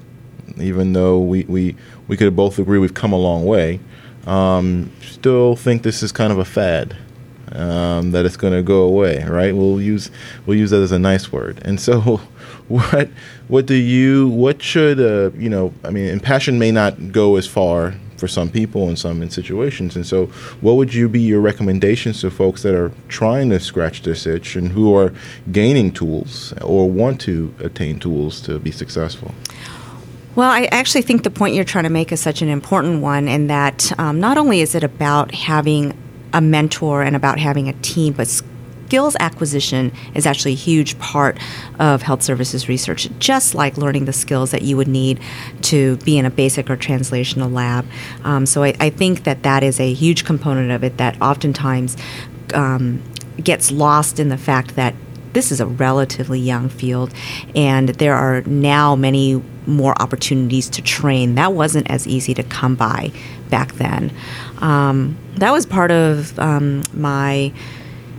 even 0.59 0.93
though 0.93 1.19
we 1.19 1.45
we 1.45 1.76
we 2.09 2.17
could 2.17 2.35
both 2.37 2.59
agree 2.59 2.79
we've 2.79 2.95
come 2.95 3.12
a 3.12 3.19
long 3.19 3.45
way, 3.45 3.81
um, 4.26 4.93
still 5.03 5.57
think 5.57 5.83
this 5.83 6.03
is 6.03 6.12
kind 6.12 6.33
of 6.33 6.38
a 6.38 6.45
fad. 6.45 6.97
Um, 7.53 8.11
that 8.11 8.26
it's 8.26 8.37
going 8.37 8.55
to 8.55 8.62
go 8.62 8.83
away, 8.83 9.23
right? 9.23 9.55
We'll 9.55 9.81
use 9.81 10.11
we'll 10.47 10.59
use 10.59 10.71
that 10.71 10.83
as 10.83 10.91
a 10.91 10.99
nice 10.99 11.31
word. 11.31 11.61
And 11.65 11.81
so, 11.81 12.00
what 12.69 13.09
what 13.47 13.67
do 13.67 13.75
you 13.75 14.29
what 14.29 14.62
should 14.62 14.99
uh, 14.99 15.31
you 15.37 15.49
know? 15.49 15.73
I 15.85 15.91
mean, 15.91 16.09
and 16.09 16.23
passion 16.23 16.59
may 16.59 16.73
not 16.73 17.12
go 17.12 17.37
as 17.37 17.47
far 17.47 17.95
for 18.19 18.29
some 18.29 18.49
people 18.50 18.88
in 18.88 18.97
some 18.97 19.23
in 19.23 19.31
situations. 19.31 19.97
And 19.97 20.07
so, 20.07 20.26
what 20.61 20.75
would 20.75 20.95
you 20.95 21.09
be 21.09 21.21
your 21.21 21.41
recommendations 21.41 22.21
to 22.23 22.31
folks 22.31 22.62
that 22.62 22.75
are 22.75 22.93
trying 23.09 23.50
to 23.50 23.61
scratch 23.61 24.03
this 24.03 24.26
itch 24.26 24.57
and 24.57 24.73
who 24.73 24.95
are 24.95 25.12
gaining 25.53 25.93
tools 25.93 26.53
or 26.62 26.91
want 26.91 27.21
to 27.23 27.55
attain 27.61 27.99
tools 27.99 28.41
to 28.43 28.59
be 28.59 28.71
successful? 28.71 29.35
Well, 30.35 30.50
I 30.50 30.65
actually 30.67 31.03
think 31.03 31.23
the 31.23 31.31
point 31.31 31.55
you're 31.55 31.65
trying 31.65 31.85
to 31.85 31.91
make 31.91 32.12
is 32.12 32.21
such 32.21 32.43
an 32.43 32.49
important 32.49 33.00
one, 33.00 33.26
in 33.26 33.47
that 33.47 33.99
um, 33.99 34.21
not 34.21 34.37
only 34.37 34.61
is 34.61 34.75
it 34.75 34.85
about 34.85 35.33
having 35.35 35.97
a 36.33 36.40
mentor 36.40 37.02
and 37.02 37.16
about 37.16 37.38
having 37.38 37.68
a 37.68 37.73
team, 37.75 38.12
but 38.12 38.28
skills 38.87 39.16
acquisition 39.18 39.92
is 40.14 40.26
actually 40.26 40.52
a 40.52 40.56
huge 40.56 40.97
part 40.99 41.38
of 41.80 42.02
health 42.02 42.23
services 42.23 42.68
research, 42.68 43.09
just 43.18 43.54
like 43.54 43.76
learning 43.76 44.04
the 44.04 44.12
skills 44.12 44.52
that 44.52 44.62
you 44.62 44.76
would 44.76 44.88
need 44.88 45.18
to 45.62 45.97
be 45.99 46.16
in 46.16 46.25
a 46.25 46.30
basic 46.30 46.71
or 46.71 46.76
translational 46.76 47.52
lab. 47.52 47.85
Um, 48.23 48.47
so 48.47 48.62
I, 48.62 48.75
I, 48.78 48.90
think 48.90 49.25
that 49.25 49.42
that 49.42 49.64
is 49.64 49.80
a 49.80 49.92
huge 49.92 50.25
component 50.25 50.71
of 50.71 50.85
it 50.85 50.99
that 50.99 51.21
oftentimes 51.21 51.97
um, 52.54 53.02
gets 53.42 53.73
lost 53.73 54.21
in 54.21 54.28
the 54.28 54.38
fact 54.38 54.76
that 54.76 54.95
this 55.33 55.52
is 55.52 55.61
a 55.61 55.66
relatively 55.66 56.40
young 56.40 56.68
field, 56.71 57.12
and 57.54 57.90
there 57.90 58.14
are 58.14 58.40
now 58.42 58.97
many 58.97 59.42
more 59.66 60.00
opportunities 60.00 60.71
to 60.71 60.80
train. 60.80 61.35
That 61.35 61.52
wasn't 61.52 61.90
as 61.90 62.06
easy 62.06 62.33
to 62.35 62.42
come 62.42 62.75
by 62.75 63.12
back 63.50 63.73
then. 63.75 64.12
Um, 64.58 65.16
that 65.36 65.52
was 65.52 65.66
part 65.66 65.90
of 65.90 66.38
um, 66.38 66.82
my 66.92 67.52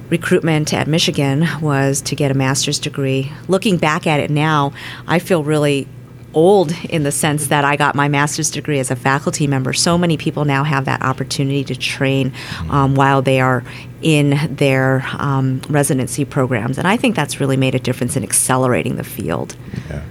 recruitment 0.10 0.74
at 0.74 0.88
Michigan 0.88 1.46
was 1.62 2.02
to 2.02 2.16
get 2.16 2.32
a 2.32 2.34
master's 2.34 2.80
degree. 2.80 3.32
Looking 3.48 3.78
back 3.78 4.08
at 4.08 4.20
it 4.20 4.30
now, 4.30 4.74
I 5.08 5.20
feel 5.20 5.44
really 5.44 5.88
old 6.34 6.72
in 6.90 7.04
the 7.04 7.12
sense 7.12 7.48
that 7.48 7.66
I 7.66 7.76
got 7.76 7.96
my 7.96 8.08
master's 8.08 8.52
degree 8.52 8.80
as 8.80 8.92
a 8.92 8.96
faculty 8.96 9.48
member. 9.48 9.74
So 9.74 9.98
many 9.98 10.18
people 10.18 10.46
now 10.46 10.64
have 10.64 10.86
that 10.86 11.02
opportunity 11.02 11.64
to 11.66 11.76
train 11.76 12.32
um, 12.70 12.96
while 12.96 13.22
they 13.22 13.42
are 13.42 13.64
in 14.02 14.56
their 14.56 15.04
um, 15.18 15.62
residency 15.70 16.26
programs, 16.26 16.78
and 16.78 16.88
I 16.88 16.98
think 16.98 17.16
that's 17.16 17.40
really 17.40 17.58
made 17.58 17.74
a 17.74 17.80
difference 17.80 18.16
in 18.16 18.24
accelerating 18.24 18.98
the 18.98 19.04
field. 19.04 19.56
Yeah. 19.90 20.04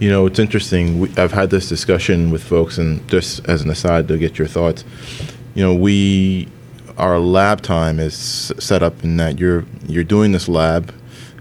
You 0.00 0.10
know, 0.10 0.26
it's 0.26 0.38
interesting. 0.38 1.00
We, 1.00 1.12
I've 1.16 1.32
had 1.32 1.50
this 1.50 1.68
discussion 1.68 2.30
with 2.30 2.42
folks, 2.42 2.78
and 2.78 3.06
just 3.08 3.46
as 3.46 3.62
an 3.62 3.70
aside 3.70 4.08
to 4.08 4.16
get 4.16 4.38
your 4.38 4.48
thoughts, 4.48 4.84
you 5.58 5.64
know, 5.64 5.74
we 5.74 6.46
our 6.98 7.18
lab 7.18 7.62
time 7.62 7.98
is 7.98 8.52
set 8.60 8.80
up 8.80 9.02
in 9.02 9.16
that 9.16 9.40
you're 9.40 9.64
you're 9.88 10.04
doing 10.04 10.30
this 10.30 10.48
lab, 10.48 10.94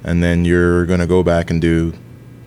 and 0.03 0.23
then 0.23 0.43
you're 0.43 0.87
going 0.87 0.99
to 0.99 1.05
go 1.05 1.21
back 1.21 1.51
and 1.51 1.61
do 1.61 1.93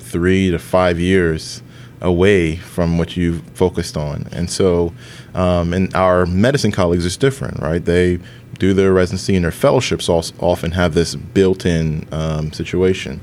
three 0.00 0.50
to 0.50 0.58
five 0.58 0.98
years 0.98 1.62
away 2.00 2.56
from 2.56 2.98
what 2.98 3.16
you've 3.16 3.42
focused 3.54 3.96
on. 3.96 4.26
And 4.32 4.50
so, 4.50 4.92
um, 5.32 5.72
and 5.72 5.94
our 5.94 6.26
medicine 6.26 6.72
colleagues 6.72 7.04
is 7.04 7.16
different, 7.16 7.60
right? 7.60 7.84
They 7.84 8.18
do 8.58 8.74
their 8.74 8.92
residency 8.92 9.36
and 9.36 9.44
their 9.44 9.52
fellowships 9.52 10.08
also 10.08 10.34
often 10.40 10.72
have 10.72 10.94
this 10.94 11.14
built-in 11.14 12.08
um, 12.10 12.52
situation. 12.52 13.20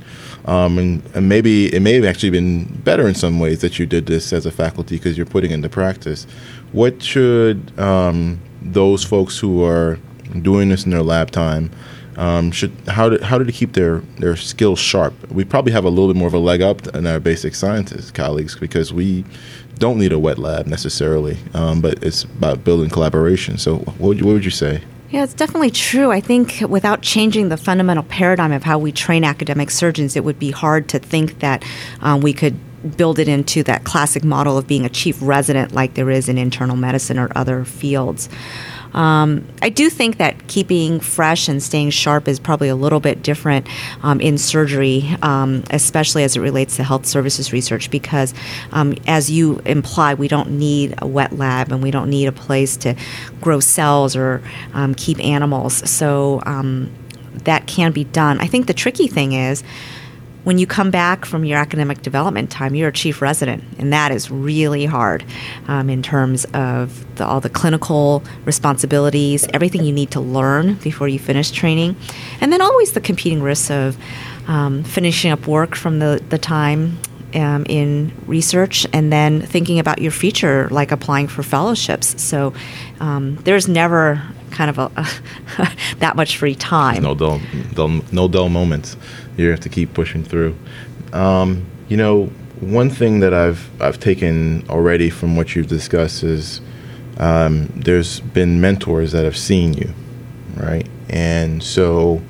Um, 0.47 0.77
and, 0.77 1.05
and, 1.13 1.27
maybe 1.27 1.73
it 1.75 1.81
may 1.81 1.93
have 1.95 2.05
actually 2.05 2.29
been 2.29 2.63
better 2.83 3.05
in 3.05 3.15
some 3.15 3.37
ways 3.37 3.59
that 3.59 3.79
you 3.79 3.85
did 3.85 4.05
this 4.05 4.31
as 4.31 4.45
a 4.45 4.51
faculty 4.51 4.95
because 4.95 5.17
you're 5.17 5.25
putting 5.25 5.51
into 5.51 5.67
practice. 5.67 6.25
What 6.71 7.03
should 7.03 7.77
um, 7.77 8.39
those 8.61 9.03
folks 9.03 9.37
who 9.37 9.61
are 9.65 9.99
doing 10.41 10.69
this 10.69 10.85
in 10.85 10.91
their 10.91 11.03
lab 11.03 11.31
time 11.31 11.69
um, 12.17 12.51
should 12.51 12.71
how 12.87 13.09
to 13.09 13.23
how 13.23 13.37
to 13.37 13.51
keep 13.51 13.73
their 13.73 13.99
their 14.17 14.35
skills 14.35 14.79
sharp. 14.79 15.13
We 15.31 15.45
probably 15.45 15.71
have 15.71 15.85
a 15.85 15.89
little 15.89 16.07
bit 16.11 16.17
more 16.17 16.27
of 16.27 16.33
a 16.33 16.39
leg 16.39 16.61
up 16.61 16.81
than 16.81 17.05
our 17.05 17.19
basic 17.19 17.53
scientists 17.53 18.11
colleagues 18.11 18.55
because 18.55 18.91
we 18.91 19.23
don't 19.77 19.99
need 19.99 20.11
a 20.11 20.19
wet 20.19 20.39
lab 20.39 20.65
necessarily, 20.65 21.37
um, 21.53 21.81
but 21.81 22.03
it's 22.03 22.23
about 22.23 22.63
building 22.63 22.89
collaboration. 22.89 23.57
So, 23.57 23.77
what 23.77 23.99
would 23.99 24.19
you, 24.19 24.25
what 24.25 24.33
would 24.33 24.45
you 24.45 24.51
say? 24.51 24.81
Yeah, 25.09 25.23
it's 25.23 25.33
definitely 25.33 25.71
true. 25.71 26.11
I 26.11 26.19
think 26.19 26.59
without 26.67 27.01
changing 27.01 27.47
the 27.47 27.55
fundamental 27.55 28.03
paradigm 28.03 28.51
of 28.51 28.63
how 28.63 28.77
we 28.77 28.91
train 28.91 29.23
academic 29.23 29.71
surgeons, 29.71 30.17
it 30.17 30.25
would 30.25 30.37
be 30.37 30.51
hard 30.51 30.89
to 30.89 30.99
think 30.99 31.39
that 31.39 31.63
um, 32.01 32.19
we 32.19 32.33
could 32.33 32.59
build 32.97 33.17
it 33.17 33.27
into 33.27 33.63
that 33.63 33.85
classic 33.85 34.23
model 34.23 34.57
of 34.57 34.67
being 34.67 34.85
a 34.85 34.89
chief 34.89 35.17
resident 35.21 35.71
like 35.71 35.93
there 35.93 36.09
is 36.09 36.27
in 36.27 36.37
internal 36.37 36.75
medicine 36.75 37.17
or 37.17 37.31
other 37.35 37.63
fields. 37.63 38.27
Um, 38.93 39.47
I 39.61 39.69
do 39.69 39.89
think 39.89 40.17
that 40.17 40.47
keeping 40.47 40.99
fresh 40.99 41.47
and 41.47 41.61
staying 41.61 41.91
sharp 41.91 42.27
is 42.27 42.39
probably 42.39 42.69
a 42.69 42.75
little 42.75 42.99
bit 42.99 43.21
different 43.21 43.67
um, 44.03 44.19
in 44.21 44.37
surgery, 44.37 45.15
um, 45.21 45.63
especially 45.69 46.23
as 46.23 46.35
it 46.35 46.39
relates 46.41 46.77
to 46.77 46.83
health 46.83 47.05
services 47.05 47.53
research, 47.53 47.91
because 47.91 48.33
um, 48.71 48.95
as 49.07 49.29
you 49.29 49.59
imply, 49.65 50.13
we 50.13 50.27
don't 50.27 50.51
need 50.51 50.95
a 50.99 51.07
wet 51.07 51.37
lab 51.37 51.71
and 51.71 51.83
we 51.83 51.91
don't 51.91 52.09
need 52.09 52.27
a 52.27 52.31
place 52.31 52.77
to 52.77 52.95
grow 53.41 53.59
cells 53.59 54.15
or 54.15 54.41
um, 54.73 54.95
keep 54.95 55.23
animals. 55.23 55.89
So 55.89 56.41
um, 56.45 56.91
that 57.43 57.67
can 57.67 57.91
be 57.91 58.03
done. 58.03 58.39
I 58.39 58.47
think 58.47 58.67
the 58.67 58.73
tricky 58.73 59.07
thing 59.07 59.33
is 59.33 59.63
when 60.47 60.57
you 60.57 60.65
come 60.65 60.89
back 60.89 61.25
from 61.25 61.43
your 61.43 61.57
academic 61.57 62.01
development 62.01 62.49
time, 62.49 62.73
you're 62.73 62.87
a 62.87 62.93
chief 62.93 63.21
resident, 63.21 63.61
and 63.79 63.91
that 63.91 64.13
is 64.13 64.31
really 64.31 64.85
hard 64.85 65.25
um, 65.67 65.89
in 65.89 66.01
terms 66.01 66.45
of 66.53 67.17
the, 67.17 67.25
all 67.25 67.41
the 67.41 67.49
clinical 67.49 68.23
responsibilities, 68.45 69.45
everything 69.53 69.83
you 69.83 69.91
need 69.91 70.09
to 70.09 70.21
learn 70.21 70.75
before 70.75 71.09
you 71.09 71.19
finish 71.19 71.51
training, 71.51 71.97
and 72.39 72.53
then 72.53 72.61
always 72.61 72.93
the 72.93 73.01
competing 73.01 73.43
risks 73.43 73.69
of 73.69 73.97
um, 74.47 74.85
finishing 74.85 75.31
up 75.31 75.47
work 75.47 75.75
from 75.75 75.99
the, 75.99 76.23
the 76.29 76.37
time 76.37 76.97
um, 77.35 77.65
in 77.67 78.13
research 78.25 78.87
and 78.93 79.11
then 79.11 79.41
thinking 79.41 79.79
about 79.79 80.01
your 80.01 80.13
future, 80.13 80.69
like 80.71 80.93
applying 80.93 81.27
for 81.27 81.43
fellowships. 81.43 82.21
So 82.23 82.53
um, 83.01 83.35
there's 83.43 83.67
never 83.67 84.23
kind 84.51 84.69
of 84.69 84.77
a, 84.77 84.91
that 85.99 86.15
much 86.15 86.37
free 86.37 86.55
time. 86.55 87.03
No 87.03 87.15
dull, 87.15 87.41
dull, 87.73 88.01
no 88.13 88.29
dull 88.29 88.47
moments 88.47 88.95
you 89.37 89.49
have 89.49 89.59
to 89.61 89.69
keep 89.69 89.93
pushing 89.93 90.23
through. 90.23 90.55
Um, 91.13 91.65
you 91.87 91.97
know, 91.97 92.25
one 92.59 92.89
thing 92.89 93.19
that 93.19 93.33
I've 93.33 93.69
I've 93.81 93.99
taken 93.99 94.65
already 94.69 95.09
from 95.09 95.35
what 95.35 95.55
you've 95.55 95.67
discussed 95.67 96.23
is 96.23 96.61
um, 97.19 97.67
there's 97.75 98.19
been 98.19 98.61
mentors 98.61 99.11
that 99.11 99.23
have 99.23 99.37
seen 99.37 99.73
you, 99.73 99.93
right? 100.55 100.87
And 101.09 101.63
so, 101.63 102.21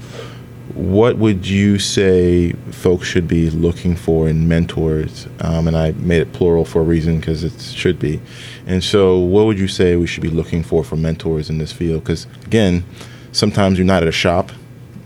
what 0.74 1.18
would 1.18 1.48
you 1.48 1.80
say 1.80 2.54
folks 2.72 3.08
should 3.08 3.28
be 3.28 3.50
looking 3.50 3.96
for 3.96 4.30
in 4.30 4.48
mentors? 4.48 5.28
Um, 5.40 5.68
and 5.68 5.76
I 5.76 5.92
made 5.94 6.22
it 6.22 6.34
plural 6.34 6.66
for 6.66 6.82
a 6.82 6.86
reason 6.86 7.20
because 7.20 7.44
it 7.44 7.60
should 7.60 8.00
be. 8.00 8.22
And 8.66 8.84
so, 8.84 9.18
what 9.18 9.46
would 9.46 9.60
you 9.60 9.68
say 9.68 9.96
we 9.96 10.08
should 10.08 10.24
be 10.24 10.30
looking 10.30 10.64
for 10.64 10.84
for 10.84 10.96
mentors 10.96 11.50
in 11.50 11.58
this 11.58 11.72
field? 11.72 12.04
Because 12.04 12.28
again, 12.46 12.84
sometimes 13.32 13.78
you're 13.78 13.88
not 13.88 14.04
at 14.04 14.10
a 14.10 14.14
shop, 14.14 14.52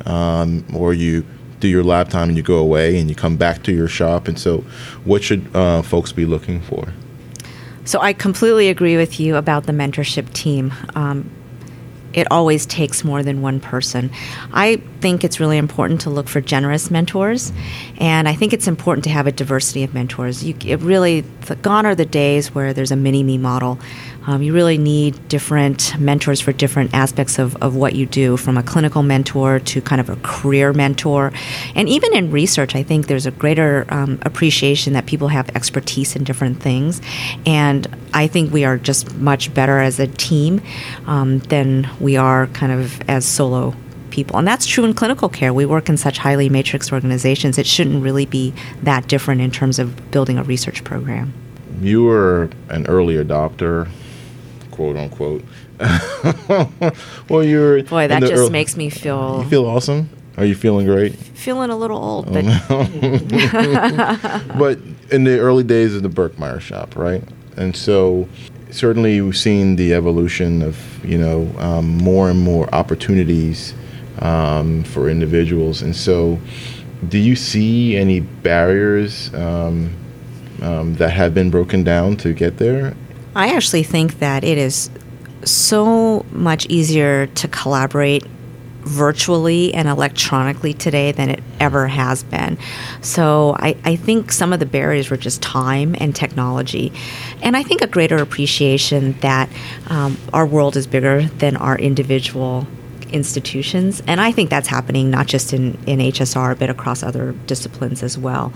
um, 0.06 0.66
or 0.76 0.94
you 0.94 1.26
do 1.62 1.68
your 1.68 1.84
lab 1.84 2.10
time 2.10 2.28
and 2.28 2.38
you 2.38 2.44
go 2.44 2.58
away 2.58 3.00
and 3.00 3.10
you 3.10 3.16
come 3.16 3.38
back 3.38 3.64
to 3.64 3.72
your 3.72 3.88
shop. 3.88 4.28
And 4.28 4.38
so, 4.38 4.60
what 5.06 5.24
should 5.24 5.48
uh, 5.56 5.82
folks 5.82 6.12
be 6.12 6.26
looking 6.26 6.60
for? 6.62 6.92
So, 7.86 8.00
I 8.02 8.12
completely 8.12 8.68
agree 8.68 8.98
with 8.98 9.20
you 9.20 9.38
about 9.38 9.66
the 9.66 9.72
mentorship 9.72 10.34
team. 10.34 10.74
Um, 10.96 11.30
it 12.14 12.28
always 12.30 12.66
takes 12.66 13.04
more 13.04 13.24
than 13.24 13.42
one 13.42 13.60
person. 13.60 14.12
I 14.52 14.78
think 15.00 15.24
it's 15.24 15.40
really 15.40 15.58
important 15.58 16.02
to 16.02 16.10
look 16.10 16.28
for 16.28 16.42
generous 16.42 16.92
mentors, 16.92 17.52
and 18.00 18.28
I 18.28 18.36
think 18.36 18.54
it's 18.54 18.68
important 18.68 19.04
to 19.06 19.10
have 19.10 19.28
a 19.28 19.32
diversity 19.32 19.84
of 19.84 19.94
mentors. 19.94 20.44
You, 20.44 20.56
it 20.66 20.82
really, 20.82 21.22
the, 21.22 21.56
gone 21.56 21.86
are 21.86 21.96
the 21.96 22.06
days 22.06 22.54
where 22.54 22.74
there's 22.74 22.92
a 22.92 22.96
mini 22.96 23.24
me 23.24 23.38
model, 23.38 23.80
Um, 24.28 24.44
you 24.44 24.54
really 24.54 24.78
need 24.78 25.28
different 25.28 26.00
mentors 26.00 26.40
for 26.40 26.52
different 26.52 26.94
aspects 26.94 27.40
of, 27.40 27.56
of 27.58 27.76
what 27.76 27.96
you 27.96 28.06
do, 28.06 28.38
from 28.38 28.58
a 28.58 28.64
clinical 28.64 29.02
mentor 29.02 29.60
to 29.60 29.82
kind 29.82 30.00
of 30.00 30.10
a 30.10 30.16
career 30.18 30.74
mentor. 30.74 31.32
And 31.76 31.90
even 31.90 32.14
in 32.16 32.32
research, 32.32 32.76
I 32.76 32.84
think 32.84 33.08
there's 33.08 33.26
a 33.26 33.32
greater 33.32 33.86
um, 33.90 34.20
appreciation 34.22 34.94
that 34.94 35.08
people 35.08 35.30
have 35.30 35.50
expertise 35.56 36.16
in 36.16 36.24
different 36.24 36.62
things. 36.62 37.02
And 37.46 37.88
I 38.14 38.28
think 38.28 38.54
we 38.54 38.64
are 38.64 38.78
just 38.78 39.16
much 39.16 39.54
better 39.54 39.80
as 39.80 40.00
a 40.00 40.08
team 40.08 40.62
um, 41.08 41.40
than 41.40 41.90
we 42.00 42.16
are 42.16 42.48
kind 42.48 42.72
of 42.72 43.02
as 43.10 43.26
solo 43.26 43.74
people. 44.12 44.38
And 44.38 44.48
that's 44.48 44.68
true 44.68 44.84
in 44.84 44.94
clinical 44.94 45.30
care. 45.30 45.54
We 45.54 45.66
work 45.66 45.90
in 45.90 45.98
such 45.98 46.20
highly 46.20 46.50
matrix 46.50 46.92
organizations. 46.92 47.58
It 47.58 47.66
shouldn't 47.66 48.04
really 48.04 48.26
be 48.26 48.54
that 48.84 49.08
different 49.08 49.42
in 49.42 49.50
terms 49.50 49.80
of 49.80 50.12
building 50.12 50.38
a 50.38 50.44
research 50.44 50.84
program. 50.84 51.34
You 51.82 52.04
were 52.04 52.50
an 52.70 52.86
early 52.88 53.16
adopter, 53.16 53.90
quote 54.82 54.98
unquote. 54.98 55.44
well, 57.30 57.44
you're. 57.44 57.84
Boy, 57.84 58.08
that 58.08 58.22
just 58.22 58.34
early, 58.34 58.50
makes 58.50 58.76
me 58.76 58.90
feel. 58.90 59.42
You 59.44 59.50
feel 59.50 59.66
awesome? 59.66 60.10
Are 60.38 60.46
you 60.46 60.56
feeling 60.56 60.86
great? 60.86 61.16
Feeling 61.16 61.70
a 61.70 61.76
little 61.76 61.98
old, 61.98 62.32
but. 62.32 62.44
but 64.58 64.80
in 65.12 65.26
the 65.26 65.40
early 65.40 65.64
days 65.64 65.96
of 65.96 66.04
the 66.04 66.10
Birkmeyer 66.10 66.60
shop, 66.60 66.96
right? 66.96 67.24
And 67.58 67.76
so 67.76 68.28
certainly 68.72 69.22
we've 69.22 69.38
seen 69.38 69.76
the 69.76 69.94
evolution 69.94 70.62
of, 70.62 71.06
you 71.06 71.18
know, 71.18 71.54
um, 71.60 71.98
more 71.98 72.30
and 72.30 72.40
more 72.40 72.74
opportunities 72.74 73.74
um, 74.20 74.84
for 74.84 75.10
individuals. 75.10 75.82
And 75.82 75.96
so, 75.96 76.40
do 77.10 77.18
you 77.18 77.36
see 77.36 77.98
any 77.98 78.22
barriers 78.22 79.34
um, 79.34 79.94
um, 80.62 80.96
that 80.96 81.10
have 81.10 81.34
been 81.34 81.52
broken 81.52 81.84
down 81.84 82.16
to 82.18 82.34
get 82.34 82.58
there? 82.58 82.96
I 83.36 83.56
actually 83.56 83.84
think 83.84 84.20
that 84.20 84.44
it 84.44 84.58
is 84.58 84.90
so 85.44 86.26
much 86.32 86.66
easier 86.68 87.28
to 87.28 87.48
collaborate 87.48 88.24
virtually 88.82 89.74
and 89.74 89.88
electronically 89.88 90.74
today 90.74 91.12
than 91.12 91.30
it 91.30 91.44
ever 91.60 91.88
has 91.88 92.24
been. 92.24 92.58
So 93.02 93.56
I, 93.60 93.78
I, 93.86 93.96
think 93.96 94.32
some 94.32 94.54
of 94.54 94.60
the 94.60 94.66
barriers 94.66 95.12
were 95.12 95.18
just 95.18 95.42
time 95.42 95.96
and 96.00 96.16
technology. 96.16 96.92
And 97.44 97.56
I 97.56 97.62
think 97.62 97.82
a 97.82 97.88
greater 97.88 98.18
appreciation 98.18 99.14
that 99.20 99.50
um, 99.88 100.18
our 100.34 100.48
world 100.48 100.76
is 100.76 100.88
bigger 100.88 101.24
than 101.24 101.58
our 101.58 101.78
individual 101.78 102.66
institutions. 103.12 104.02
And 104.08 104.20
I 104.20 104.32
think 104.32 104.50
that's 104.50 104.68
happening 104.68 105.12
not 105.12 105.28
just 105.28 105.54
in, 105.54 105.78
in 105.86 106.00
HSR, 106.00 106.58
but 106.58 106.70
across 106.70 107.04
other 107.04 107.34
disciplines 107.46 108.02
as 108.02 108.18
well. 108.18 108.52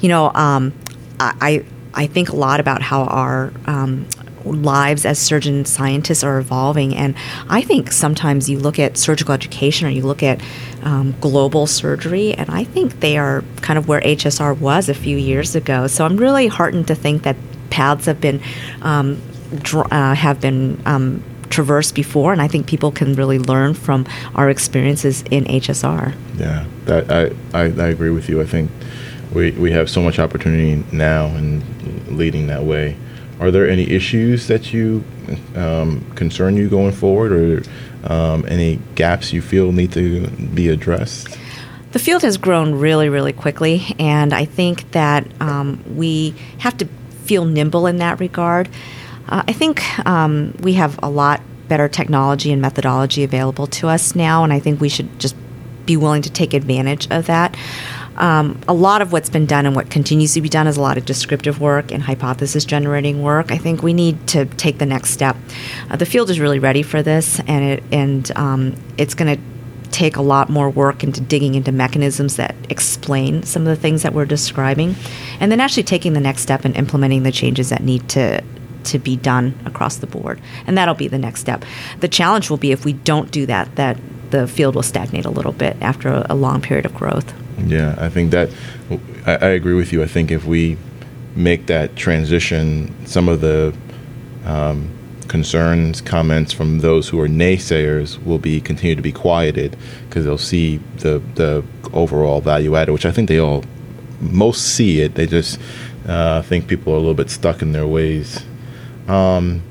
You 0.00 0.10
know, 0.10 0.32
um, 0.34 0.74
I, 1.18 1.34
I 1.40 1.64
think 2.06 2.30
a 2.30 2.36
lot 2.36 2.60
about 2.60 2.82
how 2.82 3.04
our 3.04 3.52
um, 3.66 4.06
lives 4.44 5.04
as 5.04 5.18
surgeon 5.18 5.64
scientists 5.64 6.24
are 6.24 6.38
evolving. 6.38 6.96
And 6.96 7.14
I 7.48 7.62
think 7.62 7.92
sometimes 7.92 8.48
you 8.48 8.58
look 8.58 8.78
at 8.78 8.96
surgical 8.96 9.34
education 9.34 9.86
or 9.86 9.90
you 9.90 10.02
look 10.02 10.22
at 10.22 10.40
um, 10.82 11.14
global 11.20 11.66
surgery, 11.66 12.34
and 12.34 12.50
I 12.50 12.64
think 12.64 13.00
they 13.00 13.18
are 13.18 13.44
kind 13.60 13.78
of 13.78 13.88
where 13.88 14.00
HSR 14.00 14.58
was 14.58 14.88
a 14.88 14.94
few 14.94 15.16
years 15.16 15.54
ago. 15.54 15.86
So 15.86 16.04
I'm 16.04 16.16
really 16.16 16.48
heartened 16.48 16.88
to 16.88 16.94
think 16.94 17.22
that 17.22 17.36
paths 17.70 18.06
have 18.06 18.20
been 18.20 18.40
um, 18.82 19.20
dr- 19.58 19.92
uh, 19.92 20.14
have 20.14 20.40
been 20.40 20.80
um, 20.86 21.22
traversed 21.50 21.94
before, 21.94 22.32
and 22.32 22.42
I 22.42 22.48
think 22.48 22.66
people 22.66 22.90
can 22.90 23.14
really 23.14 23.38
learn 23.38 23.74
from 23.74 24.06
our 24.34 24.50
experiences 24.50 25.22
in 25.30 25.44
HSR. 25.44 26.14
Yeah, 26.38 26.66
that 26.86 27.10
I, 27.10 27.58
I, 27.58 27.64
I 27.64 27.88
agree 27.88 28.10
with 28.10 28.28
you. 28.28 28.40
I 28.40 28.46
think 28.46 28.70
we, 29.34 29.52
we 29.52 29.70
have 29.72 29.88
so 29.88 30.02
much 30.02 30.18
opportunity 30.18 30.84
now 30.94 31.26
and 31.26 31.62
leading 32.08 32.46
that 32.48 32.64
way. 32.64 32.96
Are 33.40 33.50
there 33.50 33.68
any 33.68 33.90
issues 33.90 34.46
that 34.46 34.72
you 34.72 35.04
um, 35.56 36.04
concern 36.14 36.56
you 36.56 36.68
going 36.68 36.92
forward, 36.92 37.32
or 37.32 37.62
um, 38.12 38.44
any 38.46 38.78
gaps 38.94 39.32
you 39.32 39.42
feel 39.42 39.72
need 39.72 39.92
to 39.92 40.28
be 40.28 40.68
addressed? 40.68 41.38
The 41.92 41.98
field 41.98 42.22
has 42.22 42.36
grown 42.36 42.74
really, 42.76 43.08
really 43.08 43.32
quickly, 43.32 43.96
and 43.98 44.32
I 44.32 44.44
think 44.44 44.90
that 44.92 45.26
um, 45.40 45.82
we 45.96 46.34
have 46.58 46.76
to 46.78 46.86
feel 47.24 47.44
nimble 47.44 47.86
in 47.86 47.96
that 47.98 48.20
regard. 48.20 48.68
Uh, 49.28 49.42
I 49.46 49.52
think 49.52 49.82
um, 50.06 50.54
we 50.60 50.74
have 50.74 50.98
a 51.02 51.10
lot 51.10 51.40
better 51.68 51.88
technology 51.88 52.52
and 52.52 52.62
methodology 52.62 53.24
available 53.24 53.66
to 53.66 53.88
us 53.88 54.14
now, 54.14 54.44
and 54.44 54.52
I 54.52 54.60
think 54.60 54.80
we 54.80 54.88
should 54.88 55.18
just 55.18 55.34
be 55.84 55.96
willing 55.96 56.22
to 56.22 56.30
take 56.30 56.54
advantage 56.54 57.10
of 57.10 57.26
that. 57.26 57.56
Um, 58.16 58.60
a 58.68 58.74
lot 58.74 59.02
of 59.02 59.12
what's 59.12 59.30
been 59.30 59.46
done 59.46 59.66
and 59.66 59.74
what 59.74 59.90
continues 59.90 60.34
to 60.34 60.40
be 60.40 60.48
done 60.48 60.66
is 60.66 60.76
a 60.76 60.80
lot 60.80 60.98
of 60.98 61.04
descriptive 61.04 61.60
work 61.60 61.90
and 61.90 62.02
hypothesis 62.02 62.64
generating 62.64 63.22
work. 63.22 63.50
I 63.50 63.58
think 63.58 63.82
we 63.82 63.92
need 63.92 64.26
to 64.28 64.44
take 64.44 64.78
the 64.78 64.86
next 64.86 65.10
step. 65.10 65.36
Uh, 65.90 65.96
the 65.96 66.06
field 66.06 66.30
is 66.30 66.38
really 66.38 66.58
ready 66.58 66.82
for 66.82 67.02
this, 67.02 67.40
and 67.40 67.64
it 67.64 67.82
and 67.90 68.30
um, 68.36 68.74
it's 68.98 69.14
going 69.14 69.36
to 69.36 69.42
take 69.90 70.16
a 70.16 70.22
lot 70.22 70.48
more 70.48 70.70
work 70.70 71.04
into 71.04 71.20
digging 71.20 71.54
into 71.54 71.70
mechanisms 71.70 72.36
that 72.36 72.54
explain 72.70 73.42
some 73.42 73.62
of 73.62 73.68
the 73.68 73.76
things 73.76 74.02
that 74.02 74.14
we're 74.14 74.24
describing, 74.24 74.94
and 75.40 75.52
then 75.52 75.60
actually 75.60 75.82
taking 75.82 76.12
the 76.12 76.20
next 76.20 76.42
step 76.42 76.64
and 76.64 76.76
implementing 76.76 77.22
the 77.22 77.32
changes 77.32 77.68
that 77.68 77.82
need 77.82 78.08
to 78.08 78.42
to 78.84 78.98
be 78.98 79.16
done 79.16 79.58
across 79.64 79.96
the 79.96 80.06
board. 80.06 80.40
And 80.66 80.76
that'll 80.76 80.94
be 80.94 81.08
the 81.08 81.18
next 81.18 81.40
step. 81.40 81.64
The 82.00 82.08
challenge 82.08 82.50
will 82.50 82.56
be 82.56 82.72
if 82.72 82.84
we 82.84 82.92
don't 82.92 83.30
do 83.30 83.46
that, 83.46 83.74
that 83.76 83.98
the 84.30 84.48
field 84.48 84.74
will 84.74 84.82
stagnate 84.82 85.24
a 85.24 85.30
little 85.30 85.52
bit 85.52 85.76
after 85.80 86.08
a, 86.08 86.26
a 86.30 86.34
long 86.34 86.60
period 86.60 86.86
of 86.86 86.94
growth. 86.94 87.32
Yeah, 87.58 87.94
I 87.98 88.08
think 88.08 88.32
that 88.32 88.50
I, 89.26 89.36
I, 89.36 89.48
agree 89.50 89.74
with 89.74 89.92
you. 89.92 90.02
I 90.02 90.06
think 90.06 90.30
if 90.30 90.44
we 90.44 90.78
make 91.36 91.66
that 91.66 91.96
transition, 91.96 92.94
some 93.06 93.28
of 93.28 93.40
the 93.40 93.74
um, 94.44 94.90
concerns, 95.28 96.00
comments 96.00 96.52
from 96.52 96.80
those 96.80 97.08
who 97.08 97.20
are 97.20 97.28
naysayers 97.28 98.22
will 98.24 98.38
be 98.38 98.60
continue 98.60 98.96
to 98.96 99.02
be 99.02 99.12
quieted 99.12 99.76
because 100.08 100.24
they'll 100.24 100.38
see 100.38 100.78
the 100.98 101.22
the 101.34 101.62
overall 101.92 102.40
value 102.40 102.74
added, 102.74 102.92
which 102.92 103.06
I 103.06 103.12
think 103.12 103.28
they 103.28 103.38
all 103.38 103.64
most 104.20 104.74
see 104.74 105.00
it. 105.00 105.14
They 105.14 105.26
just 105.26 105.60
uh, 106.06 106.42
think 106.42 106.68
people 106.68 106.94
are 106.94 106.96
a 106.96 107.00
little 107.00 107.14
bit 107.14 107.30
stuck 107.30 107.62
in 107.62 107.72
their 107.72 107.86
ways 107.86 108.44
um, 109.08 109.62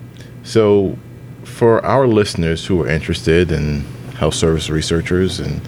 so, 0.43 0.97
for 1.43 1.83
our 1.85 2.07
listeners 2.07 2.65
who 2.65 2.81
are 2.81 2.87
interested 2.87 3.51
in 3.51 3.81
health 4.15 4.35
service 4.35 4.69
researchers 4.69 5.39
and 5.39 5.61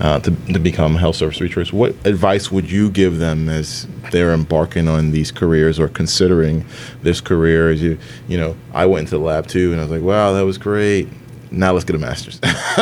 uh, 0.00 0.20
to, 0.20 0.30
to 0.52 0.58
become 0.58 0.94
health 0.94 1.16
service 1.16 1.40
researchers, 1.40 1.72
what 1.72 1.94
advice 2.06 2.50
would 2.50 2.70
you 2.70 2.90
give 2.90 3.18
them 3.18 3.48
as 3.48 3.86
they're 4.12 4.32
embarking 4.32 4.88
on 4.88 5.10
these 5.10 5.32
careers 5.32 5.80
or 5.80 5.88
considering 5.88 6.64
this 7.02 7.20
career? 7.20 7.70
As 7.70 7.82
you, 7.82 7.98
you 8.28 8.38
know, 8.38 8.56
I 8.72 8.86
went 8.86 9.06
into 9.06 9.18
the 9.18 9.24
lab 9.24 9.46
too, 9.46 9.72
and 9.72 9.80
I 9.80 9.84
was 9.84 9.90
like, 9.90 10.02
"Wow, 10.02 10.32
that 10.32 10.44
was 10.44 10.58
great." 10.58 11.08
Now 11.50 11.72
let's 11.72 11.84
get 11.84 11.96
a 11.96 11.98
master's. 11.98 12.40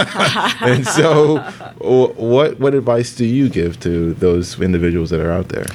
and 0.60 0.86
so, 0.86 1.38
what 1.78 2.58
what 2.58 2.74
advice 2.74 3.14
do 3.14 3.24
you 3.24 3.48
give 3.48 3.78
to 3.80 4.14
those 4.14 4.60
individuals 4.60 5.10
that 5.10 5.20
are 5.20 5.32
out 5.32 5.48
there? 5.48 5.66